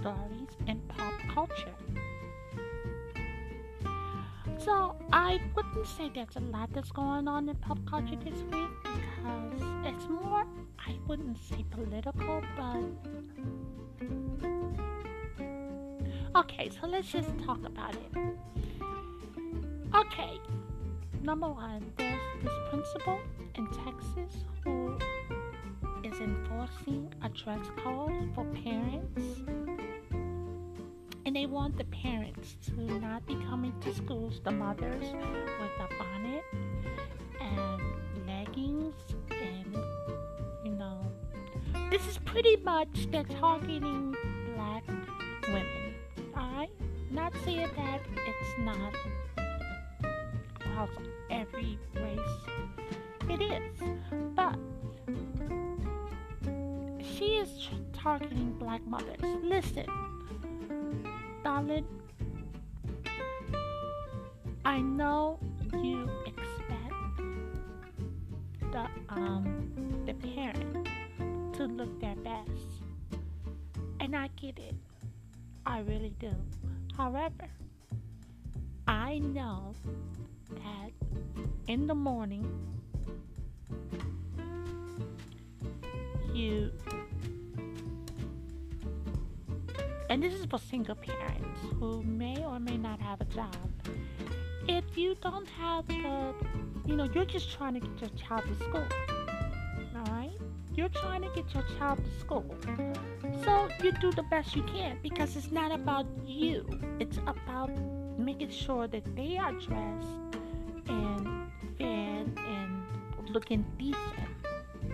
Stories 0.00 0.48
in 0.66 0.80
pop 0.88 1.12
culture. 1.32 1.74
So, 4.58 4.96
I 5.12 5.40
wouldn't 5.54 5.86
say 5.86 6.10
there's 6.14 6.36
a 6.36 6.40
lot 6.40 6.72
that's 6.72 6.90
going 6.90 7.28
on 7.28 7.48
in 7.48 7.56
pop 7.56 7.78
culture 7.88 8.16
this 8.16 8.42
week 8.52 8.70
because 8.82 9.62
it's 9.84 10.08
more, 10.08 10.44
I 10.78 10.96
wouldn't 11.06 11.38
say 11.38 11.64
political, 11.70 12.42
but. 12.56 12.82
Okay, 16.34 16.68
so 16.68 16.86
let's 16.86 17.10
just 17.10 17.30
talk 17.44 17.64
about 17.64 17.94
it. 17.94 18.12
Okay, 19.94 20.40
number 21.22 21.48
one, 21.48 21.92
there's 21.96 22.20
this 22.42 22.52
principal 22.70 23.18
in 23.54 23.66
Texas 23.68 24.44
is 26.16 26.22
enforcing 26.22 27.12
a 27.22 27.28
dress 27.28 27.66
code 27.82 28.30
for 28.34 28.44
parents. 28.46 29.40
And 31.24 31.34
they 31.34 31.46
want 31.46 31.76
the 31.76 31.84
parents 31.84 32.56
to 32.66 32.80
not 33.00 33.26
be 33.26 33.34
coming 33.34 33.74
to 33.80 33.94
schools, 33.94 34.40
the 34.44 34.50
mothers, 34.50 35.02
with 35.02 35.80
a 35.80 35.88
bonnet 35.98 36.44
and 37.40 37.82
leggings 38.26 38.94
and, 39.30 39.76
you 40.64 40.72
know, 40.72 41.00
this 41.90 42.06
is 42.06 42.18
pretty 42.18 42.56
much 42.56 43.10
they're 43.10 43.24
targeting 43.24 44.14
black 44.54 44.86
women. 45.48 45.94
Alright? 46.36 46.70
Not 47.10 47.32
saying 47.44 47.68
that 47.76 48.00
it's 48.26 48.58
not 48.60 48.92
targeting 58.06 58.52
black 58.52 58.86
mothers. 58.86 59.20
Listen, 59.42 59.84
darling, 61.42 61.84
I 64.64 64.80
know 64.80 65.40
you 65.72 66.08
expect 66.24 66.94
the 68.70 68.86
um 69.08 70.04
the 70.06 70.14
parent 70.14 70.88
to 71.54 71.64
look 71.64 72.00
their 72.00 72.14
best, 72.14 72.68
and 73.98 74.14
I 74.14 74.28
get 74.40 74.56
it. 74.60 74.76
I 75.66 75.80
really 75.80 76.14
do. 76.20 76.30
However, 76.96 77.48
I 78.86 79.18
know 79.18 79.74
that 80.50 80.92
in 81.66 81.88
the 81.88 81.96
morning 81.96 82.46
you 86.32 86.70
and 90.16 90.22
this 90.22 90.32
is 90.32 90.46
for 90.46 90.58
single 90.58 90.94
parents 90.94 91.60
who 91.78 92.02
may 92.02 92.42
or 92.42 92.58
may 92.58 92.78
not 92.78 92.98
have 92.98 93.20
a 93.20 93.26
job. 93.26 93.54
If 94.66 94.96
you 94.96 95.14
don't 95.20 95.46
have 95.46 95.86
the, 95.88 96.32
you 96.86 96.96
know, 96.96 97.06
you're 97.12 97.26
just 97.26 97.52
trying 97.52 97.74
to 97.74 97.80
get 97.80 98.00
your 98.00 98.08
child 98.16 98.44
to 98.48 98.64
school, 98.64 98.88
all 99.94 100.14
right? 100.14 100.32
You're 100.74 100.88
trying 100.88 101.20
to 101.20 101.28
get 101.34 101.52
your 101.52 101.64
child 101.78 102.02
to 102.02 102.10
school. 102.18 102.46
So 103.44 103.68
you 103.84 103.92
do 103.92 104.10
the 104.10 104.22
best 104.30 104.56
you 104.56 104.62
can 104.62 104.98
because 105.02 105.36
it's 105.36 105.50
not 105.50 105.70
about 105.70 106.06
you, 106.24 106.66
it's 106.98 107.18
about 107.26 107.70
making 108.18 108.48
sure 108.48 108.88
that 108.88 109.04
they 109.16 109.36
are 109.36 109.52
dressed 109.52 110.16
and 110.88 111.50
fed 111.76 112.32
and 112.38 112.82
looking 113.28 113.66
decent 113.76 114.30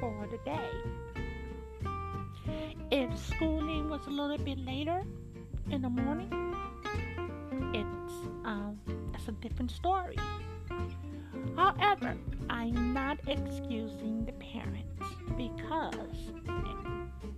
for 0.00 0.26
the 0.32 0.38
day. 0.38 1.12
Schooling 3.16 3.88
was 3.88 4.07
a 4.07 4.11
little 4.11 4.38
bit 4.38 4.59
later 4.59 5.05
in 5.70 5.83
the 5.83 5.88
morning, 5.88 6.31
it's 7.72 8.12
um, 8.44 8.79
it's 9.14 9.29
a 9.29 9.33
different 9.33 9.70
story. 9.70 10.16
However, 11.57 12.16
I'm 12.51 12.92
not 12.92 13.18
excusing 13.27 14.25
the 14.25 14.33
parents 14.33 15.07
because 15.37 16.33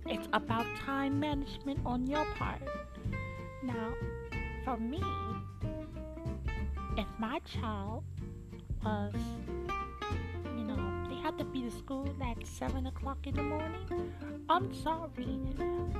it's 0.05 0.27
about 0.33 0.65
time 0.85 1.19
management 1.19 1.79
on 1.85 2.07
your 2.07 2.25
part. 2.35 2.61
Now, 3.63 3.93
for 4.63 4.77
me, 4.77 5.01
if 6.97 7.07
my 7.19 7.39
child 7.39 8.03
was 8.83 9.13
had 11.25 11.39
to 11.39 11.43
be 11.43 11.63
to 11.63 11.71
school 11.71 12.07
at 12.21 12.45
7 12.45 12.85
o'clock 12.85 13.17
in 13.25 13.33
the 13.33 13.41
morning, 13.41 14.13
I'm 14.47 14.71
sorry. 14.83 15.39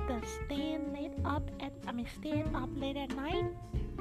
The 0.06 0.22
staying 0.24 0.92
late 0.92 1.14
up 1.24 1.50
at, 1.58 1.72
I 1.88 1.90
mean, 1.90 2.06
staying 2.16 2.54
up 2.54 2.68
late 2.76 2.96
at 2.96 3.10
night, 3.16 3.46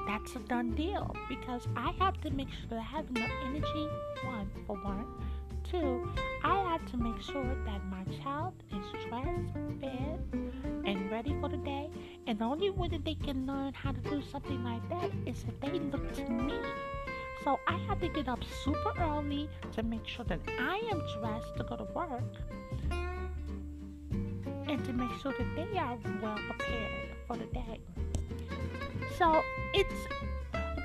that's 0.06 0.36
a 0.36 0.40
done 0.48 0.76
deal 0.76 1.16
because 1.28 1.68
I 1.76 1.96
have 1.98 2.22
to 2.22 2.30
make 2.30 2.50
sure 2.50 2.78
I 2.78 2.84
have 2.84 3.10
enough 3.10 3.32
energy, 3.44 3.88
one, 4.24 4.52
for 4.68 4.76
one. 4.76 5.08
Two, 5.64 6.08
I 6.44 6.58
have 6.70 6.86
to 6.92 6.98
make 6.98 7.20
sure 7.20 7.56
that 7.66 7.84
my 7.86 8.04
child 8.22 8.54
is 8.70 8.86
dressed, 9.10 9.52
fed, 9.82 10.20
and 10.86 11.10
ready 11.12 11.36
for 11.42 11.50
the 11.50 11.58
day. 11.58 11.90
And 12.28 12.38
the 12.38 12.46
only 12.46 12.70
way 12.70 12.88
that 12.90 13.04
they 13.04 13.16
can 13.16 13.48
learn 13.48 13.74
how 13.74 13.94
to 13.94 14.00
do 14.02 14.22
something 14.32 14.64
like 14.64 14.88
that 14.90 15.10
is 15.26 15.44
if 15.48 15.60
they 15.60 15.80
look 15.80 16.14
to 16.18 16.30
me. 16.30 16.54
So 17.45 17.60
I 17.67 17.77
had 17.88 18.01
to 18.01 18.10
get 18.10 18.27
up 18.27 18.39
super 18.63 18.91
early 18.99 19.47
to 19.73 19.84
make 19.84 20.08
sure 20.08 20.25
that 20.25 20.39
I 20.60 20.81
am 20.91 20.99
dressed 21.19 21.55
to 21.58 21.63
go 21.63 21.75
to 21.75 21.84
work 21.93 22.23
and 24.67 24.84
to 24.84 24.91
make 24.91 25.12
sure 25.21 25.31
that 25.31 25.55
they 25.55 25.77
are 25.77 25.95
well 26.23 26.39
prepared 26.49 27.10
for 27.27 27.38
the 27.38 27.45
day. 27.45 27.79
So 29.19 29.43
it's 29.75 30.08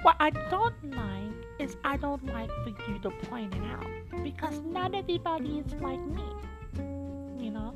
what 0.03 0.17
I 0.21 0.29
don't 0.51 0.75
like 0.85 1.33
is 1.59 1.79
I 1.83 1.97
don't 1.97 2.27
like 2.27 2.51
for 2.51 2.69
you 2.91 2.99
to 3.05 3.11
point 3.29 3.55
it 3.55 3.65
out 3.65 4.23
because 4.23 4.61
not 4.61 4.95
everybody 4.95 5.61
is 5.61 5.73
like 5.81 6.01
me. 6.01 6.29
You 7.43 7.53
know? 7.53 7.75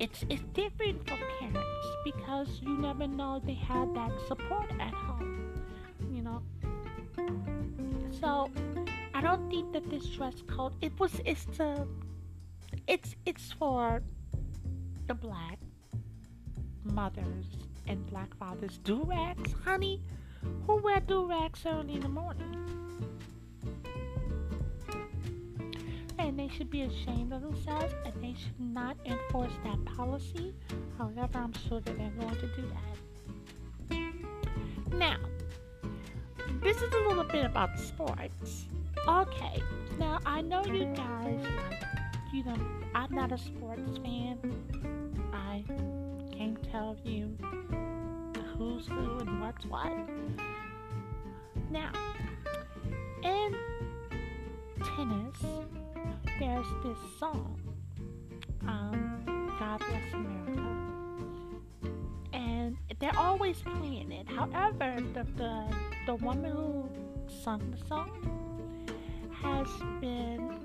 It's 0.00 0.24
it's 0.30 0.42
different 0.54 1.06
for 1.06 1.16
parents 1.38 1.86
because 2.04 2.48
you 2.62 2.76
never 2.78 3.06
know 3.06 3.40
they 3.44 3.54
have 3.54 3.92
that 3.94 4.10
support 4.26 4.70
at 4.80 4.94
home, 4.94 5.52
you 6.10 6.22
know. 6.22 6.42
So 8.20 8.50
I 9.14 9.20
don't 9.20 9.48
think 9.50 9.72
that 9.74 9.88
this 9.90 10.06
dress 10.06 10.42
code 10.46 10.72
it 10.80 10.98
was 10.98 11.20
it's 11.24 11.44
the 11.56 11.86
it's 12.86 13.14
it's 13.26 13.52
for 13.52 14.02
the 15.06 15.14
black 15.14 15.58
mothers 16.84 17.46
and 17.86 18.04
black 18.06 18.34
fathers 18.36 18.78
do 18.84 19.02
rags, 19.04 19.52
honey. 19.64 20.02
who 20.66 20.76
wear 20.76 21.00
do-rags 21.00 21.66
early 21.66 21.94
in 21.94 22.00
the 22.00 22.08
morning. 22.08 22.79
And 26.30 26.38
they 26.38 26.46
should 26.46 26.70
be 26.70 26.82
ashamed 26.82 27.32
of 27.32 27.42
themselves 27.42 27.92
and 28.04 28.14
they 28.22 28.36
should 28.40 28.60
not 28.60 28.96
enforce 29.04 29.50
that 29.64 29.84
policy. 29.84 30.54
However, 30.96 31.38
I'm 31.38 31.52
sure 31.68 31.80
that 31.80 31.98
they're 31.98 32.12
going 32.20 32.36
to 32.36 32.46
do 32.54 32.70
that. 33.90 33.98
Now, 34.92 35.16
this 36.62 36.76
is 36.76 36.92
a 36.94 37.08
little 37.08 37.24
bit 37.24 37.44
about 37.44 37.76
sports. 37.80 38.66
Okay, 39.08 39.60
now 39.98 40.20
I 40.24 40.40
know 40.40 40.64
you 40.66 40.84
guys, 40.94 41.44
you 42.32 42.44
know, 42.44 42.56
I'm 42.94 43.12
not 43.12 43.32
a 43.32 43.38
sports 43.38 43.98
fan. 43.98 44.38
I 45.32 45.64
can't 46.32 46.62
tell 46.70 46.96
you 47.04 47.36
who's 48.56 48.86
who 48.86 49.18
and 49.18 49.40
what's 49.40 49.66
what. 49.66 49.90
Now, 51.72 51.90
in 53.24 53.56
tennis, 54.78 55.79
there's 56.40 56.66
this 56.82 56.96
song, 57.18 57.60
um, 58.66 59.54
God 59.58 59.78
Bless 59.78 60.14
America. 60.14 60.76
And 62.32 62.78
they're 62.98 63.16
always 63.18 63.58
playing 63.60 64.10
it. 64.10 64.26
However, 64.26 64.96
the, 65.12 65.26
the, 65.36 65.66
the 66.06 66.14
woman 66.14 66.50
who 66.50 66.88
sung 67.42 67.60
the 67.70 67.86
song 67.86 68.10
has 69.42 69.68
been 70.00 70.58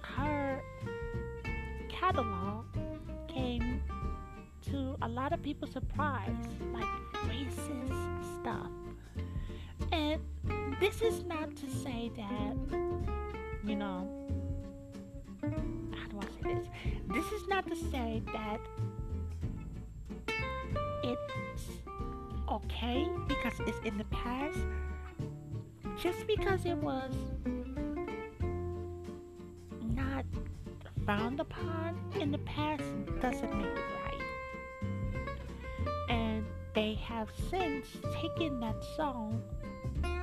her 0.00 0.62
catalog 1.90 2.64
came 3.28 3.82
to 4.62 4.96
a 5.02 5.08
lot 5.08 5.34
of 5.34 5.42
people's 5.42 5.72
surprise, 5.72 6.30
like 6.72 6.88
racist 7.26 8.40
stuff. 8.40 8.70
And 9.92 10.22
this 10.80 11.02
is 11.02 11.24
not 11.24 11.54
to 11.56 11.70
say 11.70 12.10
that, 12.16 12.56
you 13.64 13.76
know, 13.76 14.08
how 15.42 16.06
do 16.08 16.18
I 16.18 16.42
say 16.42 16.54
this? 16.54 16.68
This 17.08 17.32
is 17.32 17.46
not 17.48 17.66
to 17.68 17.76
say 17.76 18.22
that 18.32 18.60
it's 21.04 21.66
okay 22.50 23.06
because 23.28 23.60
it's 23.60 23.78
in 23.84 23.98
the 23.98 24.04
past. 24.04 24.58
Just 25.98 26.26
because 26.26 26.64
it 26.64 26.76
was 26.78 27.12
not 29.82 30.24
frowned 31.04 31.40
upon 31.40 31.98
in 32.18 32.30
the 32.30 32.38
past 32.38 32.84
doesn't 33.20 33.54
make 33.54 33.66
it 33.66 33.84
right. 34.06 34.22
And 36.08 36.46
they 36.74 36.94
have 36.94 37.28
since 37.50 37.86
taken 38.14 38.60
that 38.60 38.82
song 38.96 39.42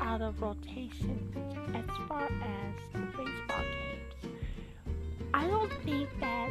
out 0.02 0.22
of 0.22 0.42
rotation 0.42 1.30
as 1.74 1.98
far 2.08 2.24
as 2.24 3.02
baseball 3.16 3.64
games. 3.64 4.38
I 5.34 5.48
don't 5.48 5.72
think 5.84 6.10
that, 6.20 6.50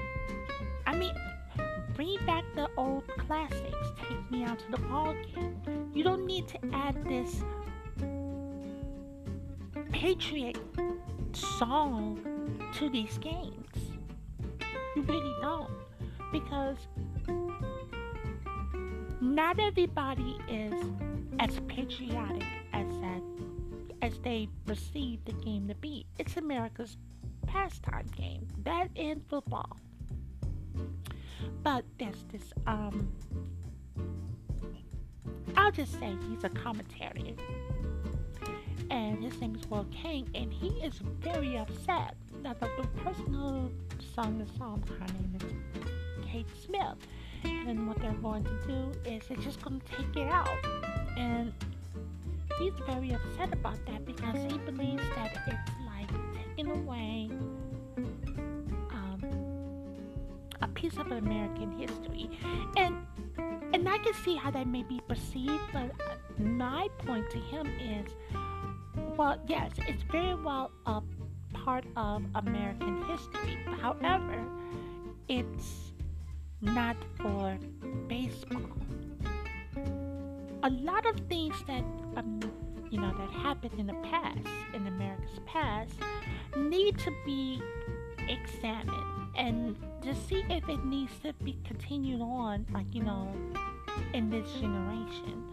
I 0.87 0.97
mean, 0.97 1.15
bring 1.95 2.19
back 2.27 2.45
the 2.55 2.69
old 2.77 3.07
classics. 3.19 3.75
Take 4.09 4.31
me 4.31 4.45
out 4.45 4.59
to 4.59 4.71
the 4.71 4.79
ball 4.79 5.15
game. 5.35 5.91
You 5.95 6.05
don't 6.05 6.27
need 6.27 6.47
to 6.49 6.59
add 6.73 7.03
this 7.05 7.43
patriot 9.91 10.59
song 11.33 12.21
to 12.75 12.89
these 12.91 13.19
games. 13.19 13.91
You 14.95 15.03
really 15.03 15.35
don't. 15.41 15.71
Because 16.33 16.77
not 19.21 19.59
everybody 19.59 20.39
is 20.49 20.75
as 21.39 21.61
patriotic 21.67 22.45
they 24.19 24.49
perceive 24.67 25.25
the 25.25 25.33
game 25.33 25.69
to 25.69 25.75
be. 25.75 26.07
It's 26.19 26.37
America's 26.37 26.97
pastime 27.47 28.07
game. 28.17 28.47
That 28.65 28.89
and 28.97 29.23
football. 29.29 29.77
But 31.63 31.85
there's 31.99 32.25
this 32.31 32.53
um 32.67 33.13
I'll 35.57 35.71
just 35.73 35.99
say 35.99 36.15
he's 36.29 36.45
a 36.45 36.49
commentary. 36.49 37.37
And 38.91 39.23
his 39.23 39.41
name 39.41 39.57
is 39.57 39.69
Will 39.69 39.87
King 39.91 40.29
and 40.35 40.53
he 40.53 40.69
is 40.83 40.95
very 41.21 41.57
upset 41.57 42.15
that 42.43 42.61
the, 42.61 42.71
the 42.81 42.87
person 43.03 43.33
who 43.33 43.71
sung 44.15 44.39
the 44.39 44.47
song, 44.59 44.83
her 45.01 45.07
name 45.15 45.37
is 45.41 46.27
Kate 46.27 46.47
Smith. 46.65 46.97
And 47.45 47.89
what 47.89 47.99
they're 48.01 48.13
going 48.13 48.45
to 48.45 48.67
do 48.67 49.11
is 49.11 49.23
they're 49.29 49.37
just 49.39 49.61
going 49.63 49.81
to 49.81 49.87
take 49.97 50.17
it 50.17 50.29
out. 50.29 50.49
And 51.17 51.53
he's 52.59 52.73
very 52.87 53.13
upset 53.13 53.53
about 53.53 53.79
that 53.87 54.05
because 54.05 54.37
he 54.51 54.59
believes 54.59 55.03
that 55.15 55.37
it's 55.47 55.71
like 55.87 56.11
taking 56.35 56.71
away 56.71 57.31
um, 58.91 59.21
a 60.63 60.69
piece 60.69 60.97
of 60.97 61.11
American 61.13 61.73
history. 61.79 62.31
And 62.77 63.07
and 63.73 63.89
I 63.89 63.99
can 63.99 64.15
see 64.25 64.37
how 64.37 64.51
that 64.53 64.67
may 64.67 64.83
be 64.83 65.01
perceived, 65.07 65.63
but 65.73 65.91
my 66.39 66.89
point 66.99 67.29
to 67.31 67.39
him 67.39 67.67
is, 67.79 68.07
well, 69.17 69.39
yes, 69.47 69.73
it's 69.87 70.03
very 70.05 70.35
well 70.35 70.71
a 70.87 71.03
part 71.53 71.85
of 71.97 72.23
American 72.35 73.03
history. 73.05 73.59
However, 73.81 74.43
it's 75.29 75.93
not 76.61 76.97
for 77.21 77.59
baseball. 78.09 78.63
A 80.63 80.71
lot 80.71 81.07
of 81.07 81.21
things 81.29 81.55
that 81.67 81.85
um, 82.17 82.41
you 82.91 83.01
know 83.01 83.13
that 83.19 83.31
happened 83.31 83.79
in 83.79 83.87
the 83.87 84.09
past, 84.11 84.47
in 84.75 84.87
America's 84.87 85.41
past, 85.47 85.93
need 86.57 86.99
to 86.99 87.13
be 87.25 87.61
examined 88.29 89.31
and 89.37 89.77
to 90.03 90.15
see 90.15 90.45
if 90.49 90.69
it 90.69 90.85
needs 90.85 91.13
to 91.23 91.33
be 91.45 91.59
continued 91.65 92.21
on, 92.21 92.67
like 92.73 92.87
you 92.95 93.03
know, 93.03 93.31
in 94.15 94.31
this 94.31 94.51
generation. 94.55 95.45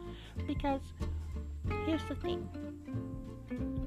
Because 0.47 0.81
here's 1.85 2.03
the 2.05 2.15
thing: 2.15 2.47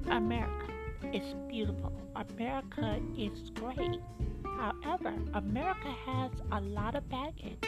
America 0.09 0.71
is 1.13 1.33
beautiful. 1.47 1.93
America 2.15 2.99
is 3.17 3.51
great. 3.51 3.99
However, 4.43 5.13
America 5.33 5.93
has 6.05 6.31
a 6.51 6.61
lot 6.61 6.95
of 6.95 7.07
baggage, 7.09 7.63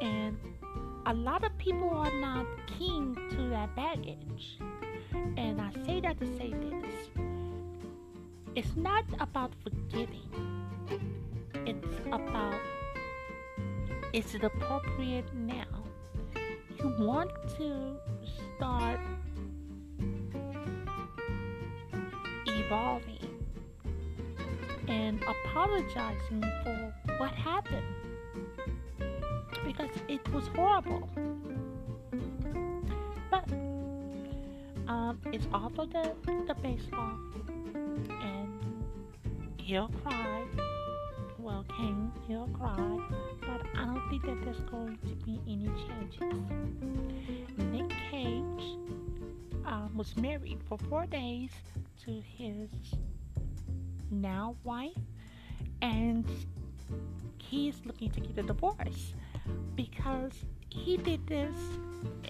and 0.00 0.38
a 1.08 1.14
lot 1.14 1.42
of 1.42 1.56
people 1.56 1.88
are 1.88 2.12
not 2.20 2.44
keen 2.66 3.16
to 3.30 3.48
that 3.48 3.74
baggage. 3.74 4.58
And 5.38 5.58
I 5.58 5.70
say 5.86 6.00
that 6.02 6.20
to 6.20 6.26
say 6.36 6.52
this 6.52 7.08
it's 8.54 8.76
not 8.76 9.04
about 9.18 9.52
forgiving, 9.62 10.28
it's 11.64 11.98
about 12.12 12.60
is 14.12 14.34
it 14.34 14.44
appropriate 14.44 15.32
now? 15.34 15.82
You 16.78 16.94
want 16.98 17.30
to 17.56 17.96
start 18.56 19.00
evolving 22.46 23.44
and 24.88 25.22
apologizing 25.22 26.42
for 26.64 26.94
what 27.18 27.32
happened 27.32 27.97
because 29.78 29.96
it 30.08 30.32
was 30.32 30.46
horrible. 30.48 31.08
But 33.30 33.50
um, 34.88 35.20
it's 35.32 35.46
of 35.52 35.74
the, 35.76 36.12
the 36.46 36.54
baseball, 36.62 37.18
and 38.08 38.84
he'll 39.58 39.90
cry. 40.02 40.44
Well, 41.38 41.64
King, 41.76 42.12
he'll 42.26 42.48
cry, 42.48 42.98
but 43.40 43.62
I 43.76 43.84
don't 43.84 44.08
think 44.10 44.24
that 44.26 44.42
there's 44.44 44.60
going 44.70 44.98
to 44.98 45.14
be 45.24 45.40
any 45.46 45.70
changes. 45.86 46.34
Nick 47.58 47.90
Cage 48.10 48.78
um, 49.64 49.90
was 49.94 50.16
married 50.16 50.58
for 50.68 50.78
four 50.88 51.06
days 51.06 51.50
to 52.04 52.22
his 52.36 52.68
now 54.10 54.56
wife, 54.64 54.92
and 55.80 56.26
he's 57.38 57.80
looking 57.86 58.10
to 58.10 58.20
get 58.20 58.38
a 58.38 58.42
divorce 58.42 59.14
because 59.74 60.32
he 60.68 60.96
did 60.96 61.26
this 61.26 61.56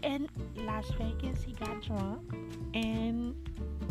in 0.02 0.28
Las 0.56 0.90
Vegas. 0.98 1.42
He 1.42 1.52
got 1.52 1.82
drunk 1.82 2.22
and 2.74 3.34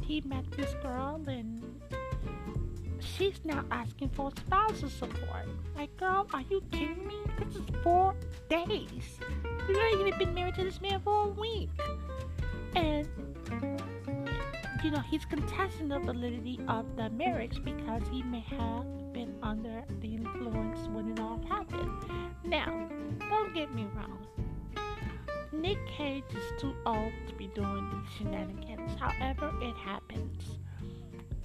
he 0.02 0.22
met 0.22 0.50
this 0.52 0.74
girl, 0.82 1.22
and 1.28 1.64
she's 3.00 3.40
now 3.44 3.66
asking 3.72 4.10
for 4.10 4.32
spousal 4.38 4.90
support. 4.90 5.46
Like, 5.76 5.96
girl, 5.98 6.28
are 6.34 6.44
you 6.50 6.62
kidding 6.72 7.06
me? 7.06 7.16
This 7.40 7.56
is 7.56 7.66
four 7.84 8.16
days. 8.50 9.20
Haven't 9.60 10.08
even 10.08 10.18
been 10.18 10.34
married 10.34 10.56
to 10.56 10.64
this 10.64 10.80
man 10.80 11.02
for 11.02 11.26
a 11.26 11.30
week. 11.30 11.70
And 12.76 13.08
you 14.84 14.92
know, 14.92 15.02
he's 15.10 15.26
contesting 15.26 15.90
the 15.90 16.00
validity 16.00 16.60
of 16.68 16.96
the 16.96 17.10
marriage 17.10 17.62
because 17.64 18.04
he 18.12 18.24
may 18.24 18.40
have 18.42 18.86
been 19.12 19.36
under 19.42 19.84
the 20.00 20.16
influence 20.16 20.88
when 20.90 21.12
it 21.12 21.20
all 21.20 21.42
happened. 21.50 21.92
Now, 22.44 22.87
get 23.58 23.74
me 23.74 23.88
wrong. 23.96 24.20
Nick 25.52 25.80
Cage 25.88 26.24
is 26.30 26.62
too 26.62 26.76
old 26.86 27.12
to 27.28 27.34
be 27.34 27.48
doing 27.48 27.90
these 27.90 28.14
shenanigans. 28.16 28.92
However, 29.00 29.52
it 29.64 29.76
happens. 29.78 30.60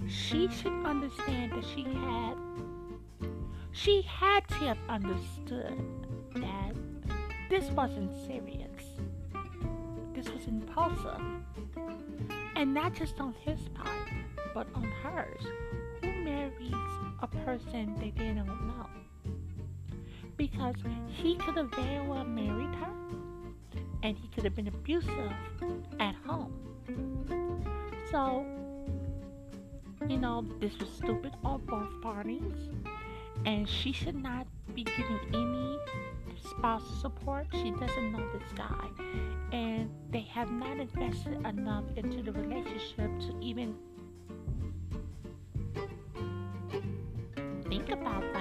She 0.07 0.47
should 0.49 0.85
understand 0.85 1.53
that 1.53 1.65
she 1.73 1.85
had 1.85 2.35
she 3.71 4.03
had 4.03 4.47
to 4.49 4.55
have 4.65 4.77
understood 4.87 5.73
that 6.35 6.75
this 7.49 7.71
wasn't 7.71 8.11
serious. 8.27 8.83
This 10.13 10.29
was 10.29 10.45
impulsive. 10.45 11.19
And 12.55 12.75
not 12.75 12.93
just 12.93 13.19
on 13.19 13.33
his 13.43 13.59
part, 13.69 14.09
but 14.53 14.67
on 14.75 14.83
hers. 15.01 15.41
Who 16.01 16.11
marries 16.23 16.75
a 17.23 17.27
person 17.43 17.95
they 17.99 18.11
didn't 18.11 18.45
know? 18.45 19.02
Because 20.37 20.75
he 21.07 21.35
could 21.35 21.55
have 21.55 21.69
very 21.71 22.05
well 22.07 22.23
married 22.23 22.73
her 22.75 22.89
and 24.03 24.17
he 24.17 24.27
could 24.27 24.43
have 24.43 24.55
been 24.55 24.67
abusive 24.67 25.31
at 25.99 26.15
home. 26.25 26.51
So, 28.11 28.45
you 30.07 30.17
know, 30.17 30.45
this 30.59 30.77
was 30.77 30.89
stupid 30.89 31.31
on 31.43 31.61
both 31.65 32.01
parties, 32.01 32.69
and 33.45 33.67
she 33.67 33.91
should 33.93 34.21
not 34.21 34.45
be 34.75 34.83
getting 34.83 35.19
any 35.33 35.77
spousal 36.43 36.95
support. 36.97 37.47
She 37.53 37.71
doesn't 37.71 38.11
know 38.11 38.23
this 38.37 38.51
guy, 38.55 38.87
and 39.53 39.89
they 40.11 40.21
have 40.21 40.51
not 40.51 40.79
invested 40.79 41.45
enough 41.45 41.85
into 41.95 42.21
the 42.21 42.33
relationship 42.33 43.09
to 43.21 43.37
even 43.41 43.75
think 47.69 47.89
about 47.89 48.32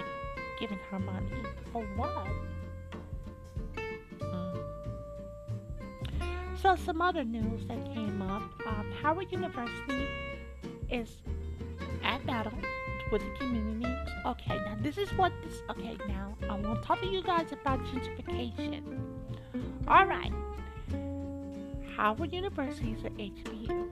money 0.98 1.26
for 1.72 1.82
what? 1.96 2.26
So 6.62 6.76
some 6.76 7.02
other 7.02 7.24
news 7.24 7.66
that 7.66 7.84
came 7.92 8.22
up. 8.22 8.42
Um, 8.66 8.92
Howard 9.02 9.32
University 9.32 10.06
is 10.88 11.08
at 12.04 12.24
battle 12.24 12.52
with 13.10 13.22
the 13.22 13.30
community. 13.38 13.92
Okay, 14.24 14.56
now 14.58 14.76
this 14.80 14.96
is 14.96 15.08
what 15.14 15.32
this. 15.42 15.60
Okay, 15.70 15.96
now 16.06 16.36
I 16.48 16.54
want 16.54 16.80
to 16.80 16.86
talk 16.86 17.00
to 17.00 17.06
you 17.08 17.22
guys 17.22 17.50
about 17.50 17.80
gentrification. 17.86 19.00
All 19.88 20.06
right, 20.06 20.32
Howard 21.96 22.32
University 22.32 22.92
is 22.92 23.02
an 23.04 23.16
HBU. 23.16 23.88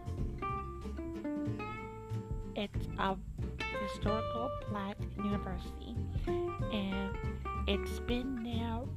It's 2.55 2.87
a 2.99 3.17
historical 3.83 4.51
black 4.71 4.97
university, 5.31 5.95
and 6.73 7.17
it's 7.69 8.01
been 8.01 8.43
now 8.43 8.89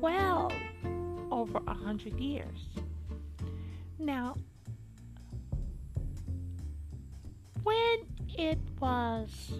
well 0.00 0.50
over 1.30 1.60
a 1.66 1.74
hundred 1.74 2.18
years. 2.18 2.68
Now, 3.98 4.36
when 7.62 8.06
it 8.38 8.58
was 8.80 9.52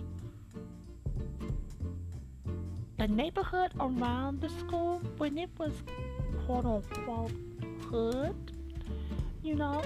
the 2.97 3.07
neighborhood 3.07 3.73
around 3.79 4.41
the 4.41 4.49
school, 4.49 5.03
when 5.19 5.37
it 5.37 5.51
was 5.59 5.75
quote 6.47 6.65
unquote 6.65 7.33
hood, 7.91 8.53
you 9.43 9.55
know, 9.57 9.83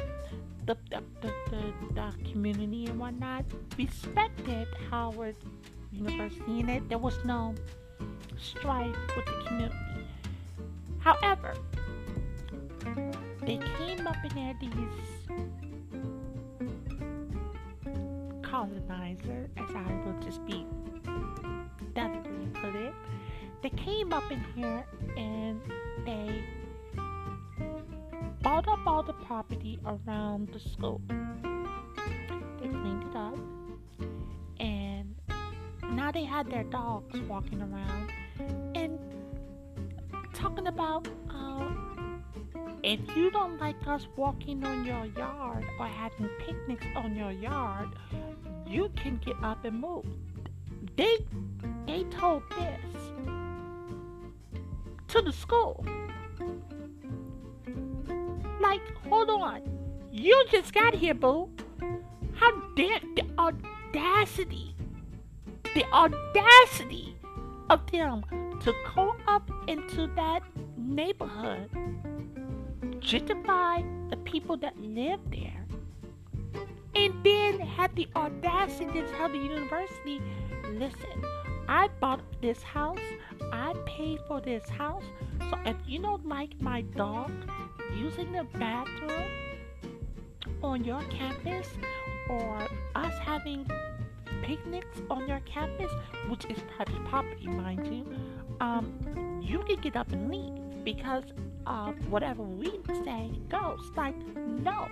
the, 0.66 0.77
the, 0.90 1.03
the, 1.20 1.72
the, 1.94 2.31
community 2.31 2.87
and 2.87 2.98
whatnot 2.98 3.44
respected 3.79 4.66
Howard 4.90 5.37
University 5.92 6.61
in 6.61 6.68
it. 6.68 6.88
There 6.88 6.98
was 6.98 7.14
no 7.24 7.55
strife 8.38 8.96
with 9.16 9.27
the 9.27 9.44
community. 9.46 9.77
However, 10.98 11.55
they 13.42 13.59
came 13.79 14.07
up 14.07 14.16
in 14.24 14.35
there, 14.35 14.55
these 14.61 14.70
colonizers, 18.42 19.50
as 19.57 19.74
I 19.74 19.92
will 20.05 20.18
just 20.22 20.44
be 20.46 20.66
delicately 21.94 22.46
put 22.55 22.74
it. 22.74 22.94
They 23.62 23.70
came 23.70 24.12
up 24.12 24.31
in 24.31 24.40
here 24.55 24.85
and 25.16 25.61
they 26.05 26.44
bought 28.42 28.68
up 28.68 28.87
all 28.87 29.03
the 29.03 29.12
property 29.12 29.43
around 29.87 30.48
the 30.52 30.60
school. 30.60 31.00
They 31.08 32.68
cleaned 32.68 33.04
it 33.10 33.16
up 33.16 33.38
and 34.60 35.14
now 35.90 36.10
they 36.10 36.24
had 36.24 36.50
their 36.50 36.64
dogs 36.64 37.20
walking 37.22 37.60
around 37.60 38.10
and 38.74 38.98
talking 40.32 40.66
about 40.66 41.08
uh, 41.30 41.70
if 42.82 43.00
you 43.16 43.30
don't 43.30 43.58
like 43.58 43.76
us 43.87 44.06
walking 44.16 44.64
on 44.64 44.84
your 44.84 45.06
yard 45.06 45.64
or 45.78 45.87
having 45.87 46.28
picnics 46.38 46.87
on 46.96 47.16
your 47.16 47.32
yard, 47.32 47.88
you 48.66 48.90
can 48.96 49.18
get 49.24 49.37
up 49.42 49.64
and 49.64 49.80
move. 49.80 50.04
They 50.96 51.18
they 51.87 52.04
told 52.04 52.42
this 52.50 52.94
to 55.08 55.22
the 55.22 55.32
school. 55.32 55.84
Like, 58.74 58.96
hold 59.08 59.30
on. 59.30 59.62
You 60.10 60.44
just 60.50 60.74
got 60.74 60.94
here, 60.94 61.14
boo. 61.14 61.48
How 62.34 62.50
dare 62.74 62.98
the 63.14 63.22
audacity, 63.38 64.74
the 65.76 65.84
audacity 65.92 67.16
of 67.70 67.88
them 67.92 68.24
to 68.62 68.74
go 68.96 69.14
up 69.28 69.48
into 69.68 70.08
that 70.16 70.42
neighborhood, 70.76 71.70
gentrify 72.98 73.84
the 74.10 74.16
people 74.16 74.56
that 74.56 74.76
live 74.80 75.20
there, 75.30 75.64
and 76.96 77.14
then 77.22 77.60
have 77.60 77.94
the 77.94 78.08
audacity 78.16 78.87
to 78.92 79.08
tell 79.12 79.28
the 79.28 79.38
university, 79.38 80.20
listen, 80.72 81.22
I 81.68 81.90
bought 82.00 82.22
this 82.42 82.60
house, 82.64 83.06
I 83.52 83.72
paid 83.87 84.18
for 84.26 84.40
this 84.40 84.68
house, 84.68 85.04
so 85.48 85.58
if 85.64 85.76
you 85.87 86.02
don't 86.02 86.26
like 86.26 86.60
my 86.60 86.80
dog 86.80 87.30
using 87.96 88.33
the 88.33 88.44
bathroom 88.59 89.30
on 90.62 90.85
your 90.85 91.02
campus 91.04 91.68
or 92.28 92.66
us 92.94 93.14
having 93.20 93.66
picnics 94.42 95.00
on 95.11 95.28
your 95.28 95.40
campus, 95.40 95.90
which 96.28 96.44
is 96.46 96.59
private 96.76 97.04
property, 97.07 97.46
mind 97.46 97.87
you, 97.87 98.07
um, 98.61 99.40
you 99.42 99.62
can 99.66 99.80
get 99.80 99.96
up 99.96 100.11
and 100.12 100.30
leave 100.30 100.85
because 100.85 101.24
uh, 101.66 101.92
whatever 102.11 102.42
we 102.42 102.80
say 103.04 103.30
goes. 103.48 103.90
Like, 103.96 104.16
no, 104.37 104.88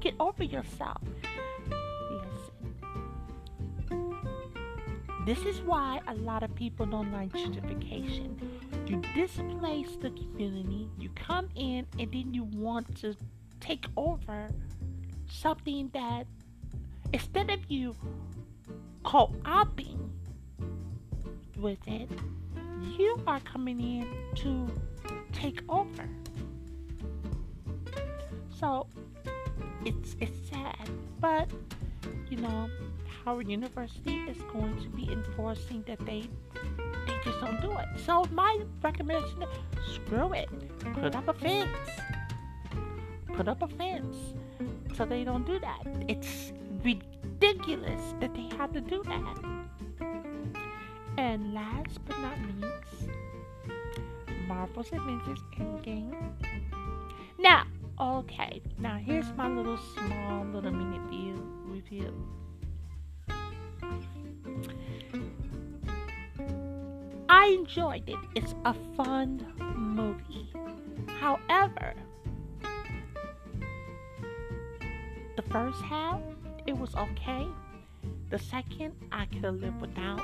get 0.00 0.14
over 0.20 0.44
yourself. 0.44 1.02
This 5.26 5.44
is 5.44 5.60
why 5.60 6.00
a 6.06 6.14
lot 6.14 6.44
of 6.44 6.54
people 6.54 6.86
don't 6.86 7.12
like 7.12 7.32
gentrification. 7.32 8.36
You 8.86 9.02
displace 9.12 9.96
the 10.00 10.10
community, 10.10 10.88
you 11.00 11.10
come 11.16 11.48
in, 11.56 11.84
and 11.98 12.12
then 12.12 12.32
you 12.32 12.44
want 12.44 12.96
to 13.00 13.16
take 13.60 13.86
over 13.96 14.48
something 15.28 15.90
that 15.92 16.28
instead 17.12 17.50
of 17.50 17.58
you 17.68 17.96
co-opting 19.02 20.10
with 21.58 21.78
it, 21.88 22.08
you 22.96 23.20
are 23.26 23.40
coming 23.40 23.80
in 23.80 24.06
to 24.36 24.70
take 25.32 25.60
over. 25.68 26.08
So 28.60 28.86
it's 29.84 30.14
it's 30.20 30.48
sad, 30.48 30.88
but 31.18 31.50
you 32.30 32.36
know, 32.36 32.70
Howard 33.26 33.48
University 33.48 34.18
is 34.28 34.36
going 34.52 34.80
to 34.80 34.88
be 34.90 35.10
enforcing 35.10 35.82
that 35.88 35.98
they 36.06 36.30
they 37.08 37.14
just 37.24 37.40
don't 37.40 37.60
do 37.60 37.72
it. 37.72 37.88
So 38.04 38.24
my 38.30 38.60
recommendation: 38.84 39.44
screw 39.92 40.32
it, 40.32 40.48
put 40.94 41.12
up 41.16 41.26
a 41.26 41.34
fence, 41.34 41.76
put 43.34 43.48
up 43.48 43.62
a 43.62 43.66
fence, 43.66 44.16
so 44.94 45.04
they 45.04 45.24
don't 45.24 45.44
do 45.44 45.58
that. 45.58 45.82
It's 46.06 46.52
ridiculous 46.84 48.14
that 48.20 48.32
they 48.32 48.48
have 48.56 48.72
to 48.74 48.80
do 48.80 49.02
that. 49.02 49.38
And 51.18 51.52
last 51.52 51.98
but 52.06 52.20
not 52.20 52.38
least, 52.60 53.10
Marvel's 54.46 54.92
Avengers 54.92 55.40
Endgame. 55.58 56.14
Now, 57.40 57.64
okay, 58.00 58.62
now 58.78 58.98
here's 58.98 59.32
my 59.32 59.48
little 59.48 59.78
small 59.96 60.44
little 60.44 60.70
minute 60.70 61.10
view 61.10 61.34
review. 61.66 62.14
I 67.46 67.50
enjoyed 67.50 68.08
it. 68.08 68.18
It's 68.34 68.56
a 68.64 68.74
fun 68.96 69.46
movie. 69.76 70.52
However, 71.20 71.94
the 75.36 75.42
first 75.42 75.80
half, 75.82 76.20
it 76.66 76.76
was 76.76 76.92
okay. 76.96 77.46
The 78.30 78.38
second, 78.40 78.94
I 79.12 79.26
could 79.26 79.62
live 79.62 79.80
without. 79.80 80.20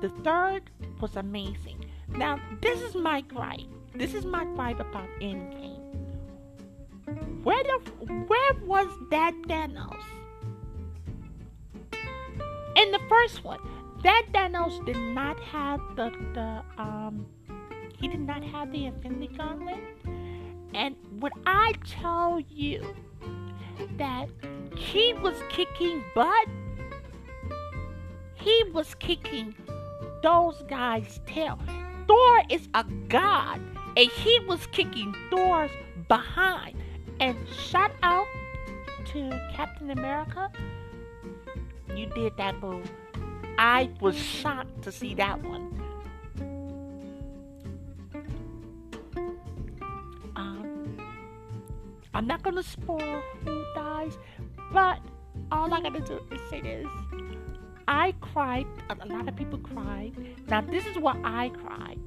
The 0.00 0.10
third 0.22 0.70
was 1.00 1.16
amazing. 1.16 1.86
Now, 2.06 2.38
this 2.60 2.80
is 2.80 2.94
my 2.94 3.22
gripe. 3.22 3.66
this 3.96 4.14
is 4.14 4.24
my 4.24 4.44
vibe 4.44 4.78
about 4.78 5.08
Endgame. 5.20 5.82
Where 7.42 7.64
the 7.64 7.78
where 8.28 8.54
was 8.64 8.86
that 9.10 9.34
Thanos? 9.48 10.04
In 12.76 12.92
the 12.92 13.00
first 13.08 13.42
one, 13.42 13.58
that 14.04 14.26
Thanos 14.32 14.84
did 14.86 14.96
not 14.96 15.40
have 15.40 15.80
the 15.96 16.10
the 16.34 16.62
um 16.80 17.26
he 17.98 18.08
did 18.08 18.20
not 18.20 18.44
have 18.44 18.70
the 18.70 18.86
Infinity 18.86 19.30
Gauntlet. 19.36 19.80
And 20.74 20.94
would 21.20 21.32
I 21.46 21.72
tell 21.86 22.40
you 22.50 22.94
that 23.96 24.28
he 24.76 25.14
was 25.14 25.36
kicking 25.48 26.04
butt? 26.14 26.48
He 28.34 28.64
was 28.74 28.94
kicking 28.96 29.54
those 30.22 30.62
guys' 30.68 31.20
tail. 31.26 31.58
Thor 32.06 32.42
is 32.50 32.68
a 32.74 32.84
god, 33.08 33.60
and 33.96 34.10
he 34.10 34.38
was 34.40 34.66
kicking 34.66 35.14
Thor's 35.30 35.70
behind. 36.08 36.76
And 37.20 37.36
shout 37.48 37.92
out 38.02 38.26
to 39.06 39.30
Captain 39.54 39.92
America. 39.92 40.50
You 41.94 42.06
did 42.06 42.36
that 42.36 42.60
move. 42.60 42.90
I 43.58 43.90
was 44.00 44.16
shocked 44.16 44.82
to 44.82 44.92
see 44.92 45.14
that 45.14 45.42
one. 45.42 45.80
Um, 50.36 50.98
I'm 52.12 52.26
not 52.26 52.42
gonna 52.42 52.62
spoil 52.62 53.22
who 53.44 53.64
dies, 53.74 54.18
but 54.72 54.98
all 55.52 55.72
I 55.72 55.80
gotta 55.80 56.00
do 56.00 56.20
is 56.30 56.40
say 56.50 56.60
this. 56.60 56.86
I 57.86 58.14
cried. 58.20 58.66
A 58.88 59.06
lot 59.06 59.28
of 59.28 59.36
people 59.36 59.58
cried. 59.58 60.14
Now, 60.48 60.60
this 60.60 60.86
is 60.86 60.98
what 60.98 61.16
I 61.22 61.50
cried. 61.50 61.98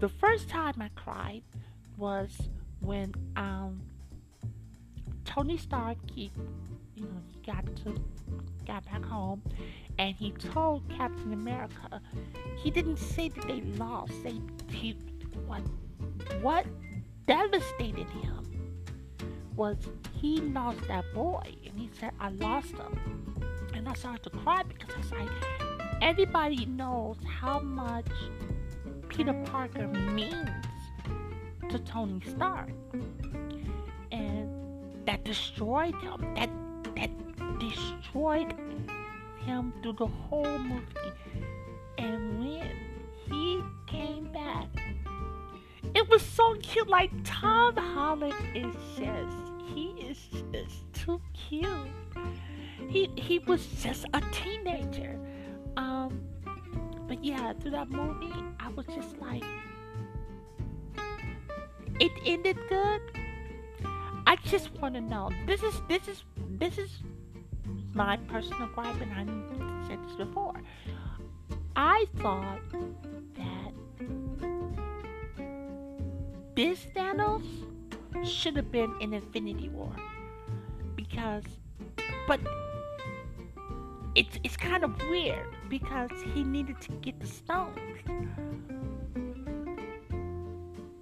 The 0.00 0.08
first 0.08 0.48
time 0.48 0.74
I 0.80 0.90
cried 0.96 1.42
was 1.96 2.30
when 2.80 3.14
um, 3.36 3.80
Tony 5.24 5.56
Stark, 5.56 5.96
he, 6.10 6.32
you 6.96 7.04
know, 7.04 7.22
he 7.32 7.40
got 7.46 7.64
to 7.84 7.94
got 8.66 8.84
back 8.84 9.04
home, 9.04 9.42
and 9.98 10.14
he 10.14 10.32
told 10.32 10.88
Captain 10.88 11.32
America, 11.32 12.00
he 12.56 12.70
didn't 12.70 12.98
say 12.98 13.28
that 13.28 13.46
they 13.46 13.60
lost. 13.78 14.12
They 14.22 14.40
he 14.70 14.96
what 15.46 15.62
what 16.40 16.66
devastated 17.26 18.08
him 18.08 18.38
was 19.56 19.76
he 20.12 20.40
lost 20.40 20.80
that 20.88 21.04
boy, 21.14 21.54
and 21.66 21.78
he 21.78 21.90
said, 21.98 22.12
"I 22.18 22.30
lost 22.30 22.72
him." 22.72 23.22
and 23.74 23.88
I 23.88 23.94
started 23.94 24.22
to 24.24 24.30
cry 24.30 24.62
because 24.62 24.94
I 24.94 24.98
was 24.98 25.12
like, 25.12 25.28
everybody 26.00 26.66
knows 26.66 27.16
how 27.40 27.60
much 27.60 28.06
Peter 29.08 29.32
Parker 29.46 29.88
means 29.88 30.48
to 31.68 31.78
Tony 31.80 32.20
Stark. 32.28 32.70
And 34.10 34.48
that 35.06 35.24
destroyed 35.24 35.94
him. 35.96 36.34
That 36.34 36.50
that 36.96 37.10
destroyed 37.58 38.54
him 39.44 39.72
through 39.82 39.94
the 39.94 40.06
whole 40.06 40.58
movie. 40.58 41.12
And 41.98 42.40
when 42.40 42.70
he 43.28 43.62
came 43.86 44.32
back, 44.32 44.68
it 45.94 46.08
was 46.08 46.22
so 46.22 46.54
cute. 46.62 46.88
Like 46.88 47.10
Tom 47.24 47.76
Holland 47.76 48.34
is 48.54 48.74
just 48.96 49.36
he 49.74 49.90
is 50.00 50.18
just 50.52 50.92
too 50.92 51.20
cute 51.32 51.88
he 52.88 53.10
he 53.16 53.38
was 53.40 53.66
just 53.82 54.04
a 54.12 54.20
teenager. 54.32 55.18
Um, 55.76 56.20
but 57.08 57.24
yeah, 57.24 57.52
through 57.54 57.72
that 57.72 57.90
movie, 57.90 58.32
I 58.60 58.68
was 58.68 58.86
just 58.86 59.18
like, 59.18 59.42
it 61.98 62.12
ended 62.24 62.58
good. 62.68 63.00
I 64.26 64.36
just 64.44 64.72
want 64.74 64.94
to 64.94 65.00
know. 65.00 65.30
This 65.46 65.62
is 65.62 65.74
this 65.88 66.06
is 66.08 66.24
this 66.58 66.78
is 66.78 66.90
my 67.94 68.16
personal 68.28 68.68
gripe, 68.68 69.00
and 69.00 69.12
I 69.12 69.86
said 69.88 69.98
this 70.06 70.16
before. 70.16 70.54
I 71.76 72.06
thought 72.18 72.60
that 73.36 73.72
this 76.54 76.86
Thanos 76.94 77.44
should 78.24 78.56
have 78.56 78.70
been 78.70 78.94
in 79.00 79.14
Infinity 79.14 79.68
War 79.68 79.94
because, 80.96 81.44
but 82.26 82.40
it's 84.14 84.38
it's 84.44 84.56
kind 84.56 84.84
of 84.84 85.00
weird 85.08 85.46
because 85.68 86.10
he 86.34 86.44
needed 86.44 86.80
to 86.82 86.92
get 87.00 87.18
the 87.20 87.26
stones. 87.26 87.78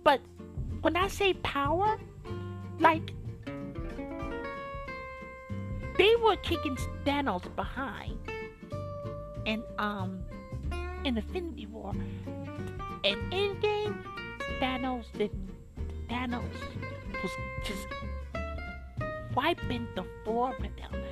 But 0.03 0.21
when 0.81 0.97
I 0.97 1.09
say 1.09 1.35
power, 1.35 1.99
like 2.79 3.13
they 6.01 6.17
were 6.17 6.37
kicking 6.37 6.79
Thanos 7.05 7.45
behind, 7.55 8.19
and 9.45 9.63
um, 9.79 10.21
in 11.05 11.19
Infinity 11.19 11.67
War, 11.67 11.93
and 13.05 13.33
Endgame, 13.33 14.03
Thanos 14.61 15.05
didn't. 15.13 15.51
Thanos 16.09 16.43
was 17.23 17.31
just 17.67 17.87
wiping 19.37 19.87
the 19.95 20.05
floor 20.25 20.55
with 20.59 20.75
them. 20.77 21.03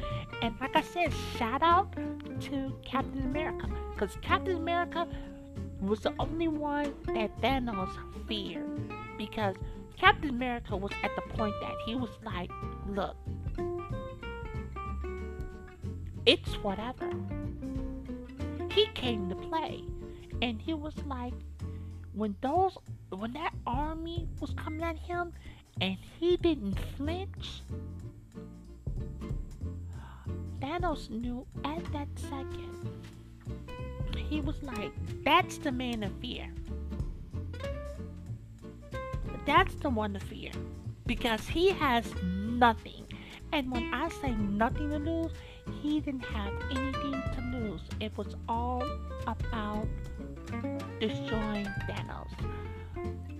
And 0.40 0.54
like 0.58 0.74
I 0.74 0.80
said, 0.80 1.12
shout 1.36 1.62
out 1.62 1.94
to 2.40 2.74
Captain 2.82 3.24
America. 3.24 3.68
Because 3.92 4.16
Captain 4.22 4.56
America 4.56 5.06
was 5.82 6.00
the 6.00 6.14
only 6.18 6.48
one 6.48 6.94
that 7.14 7.36
Thanos 7.42 7.90
feared. 8.26 8.64
Because 9.18 9.54
Captain 9.98 10.30
America 10.30 10.76
was 10.76 10.92
at 11.02 11.10
the 11.14 11.22
point 11.36 11.54
that 11.60 11.74
he 11.84 11.94
was 11.94 12.10
like, 12.24 12.50
look, 12.88 13.16
it's 16.28 16.62
whatever. 16.62 17.10
He 18.70 18.86
came 18.88 19.30
to 19.30 19.34
play. 19.34 19.82
And 20.42 20.60
he 20.60 20.74
was 20.74 20.94
like, 21.06 21.32
when 22.12 22.36
those, 22.42 22.76
when 23.08 23.32
that 23.32 23.54
army 23.66 24.28
was 24.38 24.52
coming 24.52 24.82
at 24.82 24.98
him 24.98 25.32
and 25.80 25.96
he 26.20 26.36
didn't 26.36 26.78
flinch, 26.96 27.62
Thanos 30.60 31.08
knew 31.08 31.46
at 31.64 31.82
that 31.92 32.08
second. 32.16 32.90
He 34.28 34.42
was 34.42 34.62
like, 34.62 34.92
that's 35.24 35.56
the 35.56 35.72
man 35.72 36.02
of 36.02 36.12
fear. 36.20 36.52
That's 39.46 39.74
the 39.76 39.88
one 39.88 40.12
to 40.12 40.20
fear. 40.20 40.52
Because 41.06 41.48
he 41.48 41.70
has 41.70 42.04
nothing. 42.22 43.06
And 43.50 43.72
when 43.72 43.94
I 43.94 44.10
say 44.10 44.32
nothing 44.32 44.90
to 44.90 44.98
lose, 44.98 45.32
he 45.82 46.00
didn't 46.00 46.24
have 46.24 46.52
anything 46.70 47.22
to 47.34 47.58
lose. 47.58 47.80
It 48.00 48.16
was 48.16 48.34
all 48.48 48.82
about 49.26 49.86
destroying 51.00 51.66
Thanos. 51.88 52.30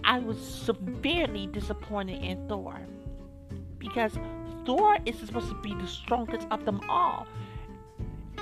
I 0.04 0.18
was 0.20 0.38
severely 0.38 1.46
disappointed 1.48 2.22
in 2.22 2.48
Thor 2.48 2.80
because 3.78 4.12
Thor 4.64 4.98
is 5.06 5.18
supposed 5.18 5.48
to 5.48 5.54
be 5.60 5.74
the 5.74 5.86
strongest 5.86 6.46
of 6.50 6.64
them 6.64 6.80
all. 6.88 7.26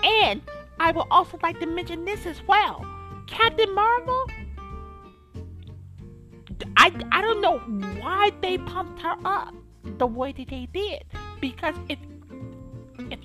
And 0.03 0.42
I 0.79 0.92
would 0.92 1.07
also 1.11 1.38
like 1.42 1.59
to 1.61 1.66
mention 1.66 2.05
this 2.05 2.27
as 2.27 2.40
well. 2.46 2.85
Captain 3.27 3.75
Marvel, 3.75 4.27
I, 6.76 6.93
I 7.11 7.22
don't 7.22 7.41
know 7.41 7.59
why 8.01 8.30
they 8.41 8.59
pumped 8.59 9.01
her 9.03 9.16
up 9.24 9.55
the 9.99 10.07
way 10.07 10.32
that 10.32 10.49
they 10.49 10.68
did. 10.72 11.05
Because 11.41 11.74
if 11.89 11.99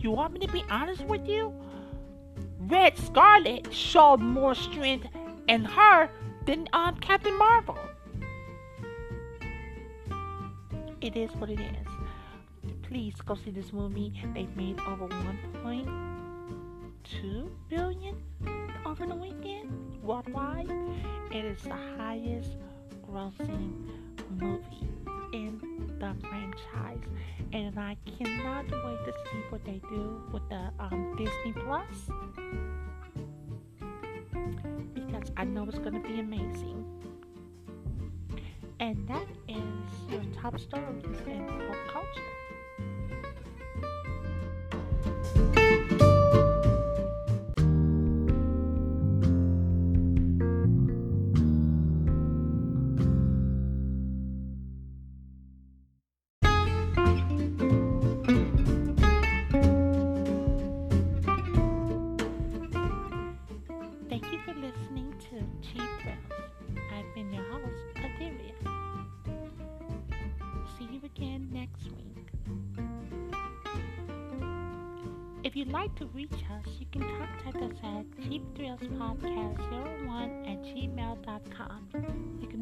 you 0.04 0.12
want 0.12 0.34
me 0.34 0.39
to 0.45 0.52
be 0.52 0.64
honest 0.70 1.04
with 1.06 1.28
you, 1.28 1.54
Red 2.60 2.97
Scarlet 2.97 3.74
showed 3.74 4.18
more 4.18 4.56
strength 4.56 5.08
in 5.47 5.66
her 5.66 6.10
than 6.45 6.68
um, 6.74 6.95
Captain 6.97 7.38
Marvel. 7.38 7.78
It 11.02 11.18
is 11.18 11.32
what 11.36 11.49
it 11.49 11.60
is 11.60 11.88
please 12.91 13.16
go 13.26 13.36
see 13.36 13.52
this 13.52 13.72
movie. 13.72 14.12
They've 14.34 14.54
made 14.58 14.78
over 14.82 15.08
1.2 15.08 17.49
billion 17.70 18.18
over 18.86 19.06
the 19.06 19.16
weekend 19.16 20.04
worldwide. 20.04 20.70
It 21.32 21.45
is 21.45 21.62
the 21.62 21.78
highest 21.97 22.58
grossing 23.10 23.88
movie 24.38 24.89
in 25.34 25.59
the 25.99 26.15
franchise, 26.27 27.07
and 27.53 27.79
I 27.79 27.97
cannot 28.17 28.65
wait 28.65 29.05
to 29.05 29.13
see 29.32 29.39
what 29.49 29.63
they 29.65 29.82
do 29.89 30.21
with 30.32 30.47
the 30.49 30.71
um, 30.79 31.15
Disney 31.17 31.53
Plus 31.53 32.09
because 34.93 35.32
I 35.38 35.43
know 35.43 35.65
it's 35.65 35.77
going 35.79 35.93
to 35.93 36.07
be 36.07 36.19
amazing. 36.19 36.86
And 38.79 39.07
that 39.07 39.27
is 39.47 40.11
your 40.11 40.23
top 40.41 40.59
stories 40.59 41.05
in 41.27 41.45
pop 41.47 41.93
culture. 41.93 42.41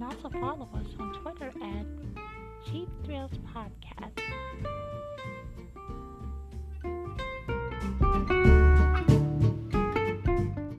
Also 0.09 0.29
follow 0.39 0.67
us 0.73 0.87
on 0.99 1.13
Twitter 1.21 1.51
at 1.61 1.85
Cheap 2.65 2.89
Thrills 3.05 3.31
Podcast. 3.53 4.88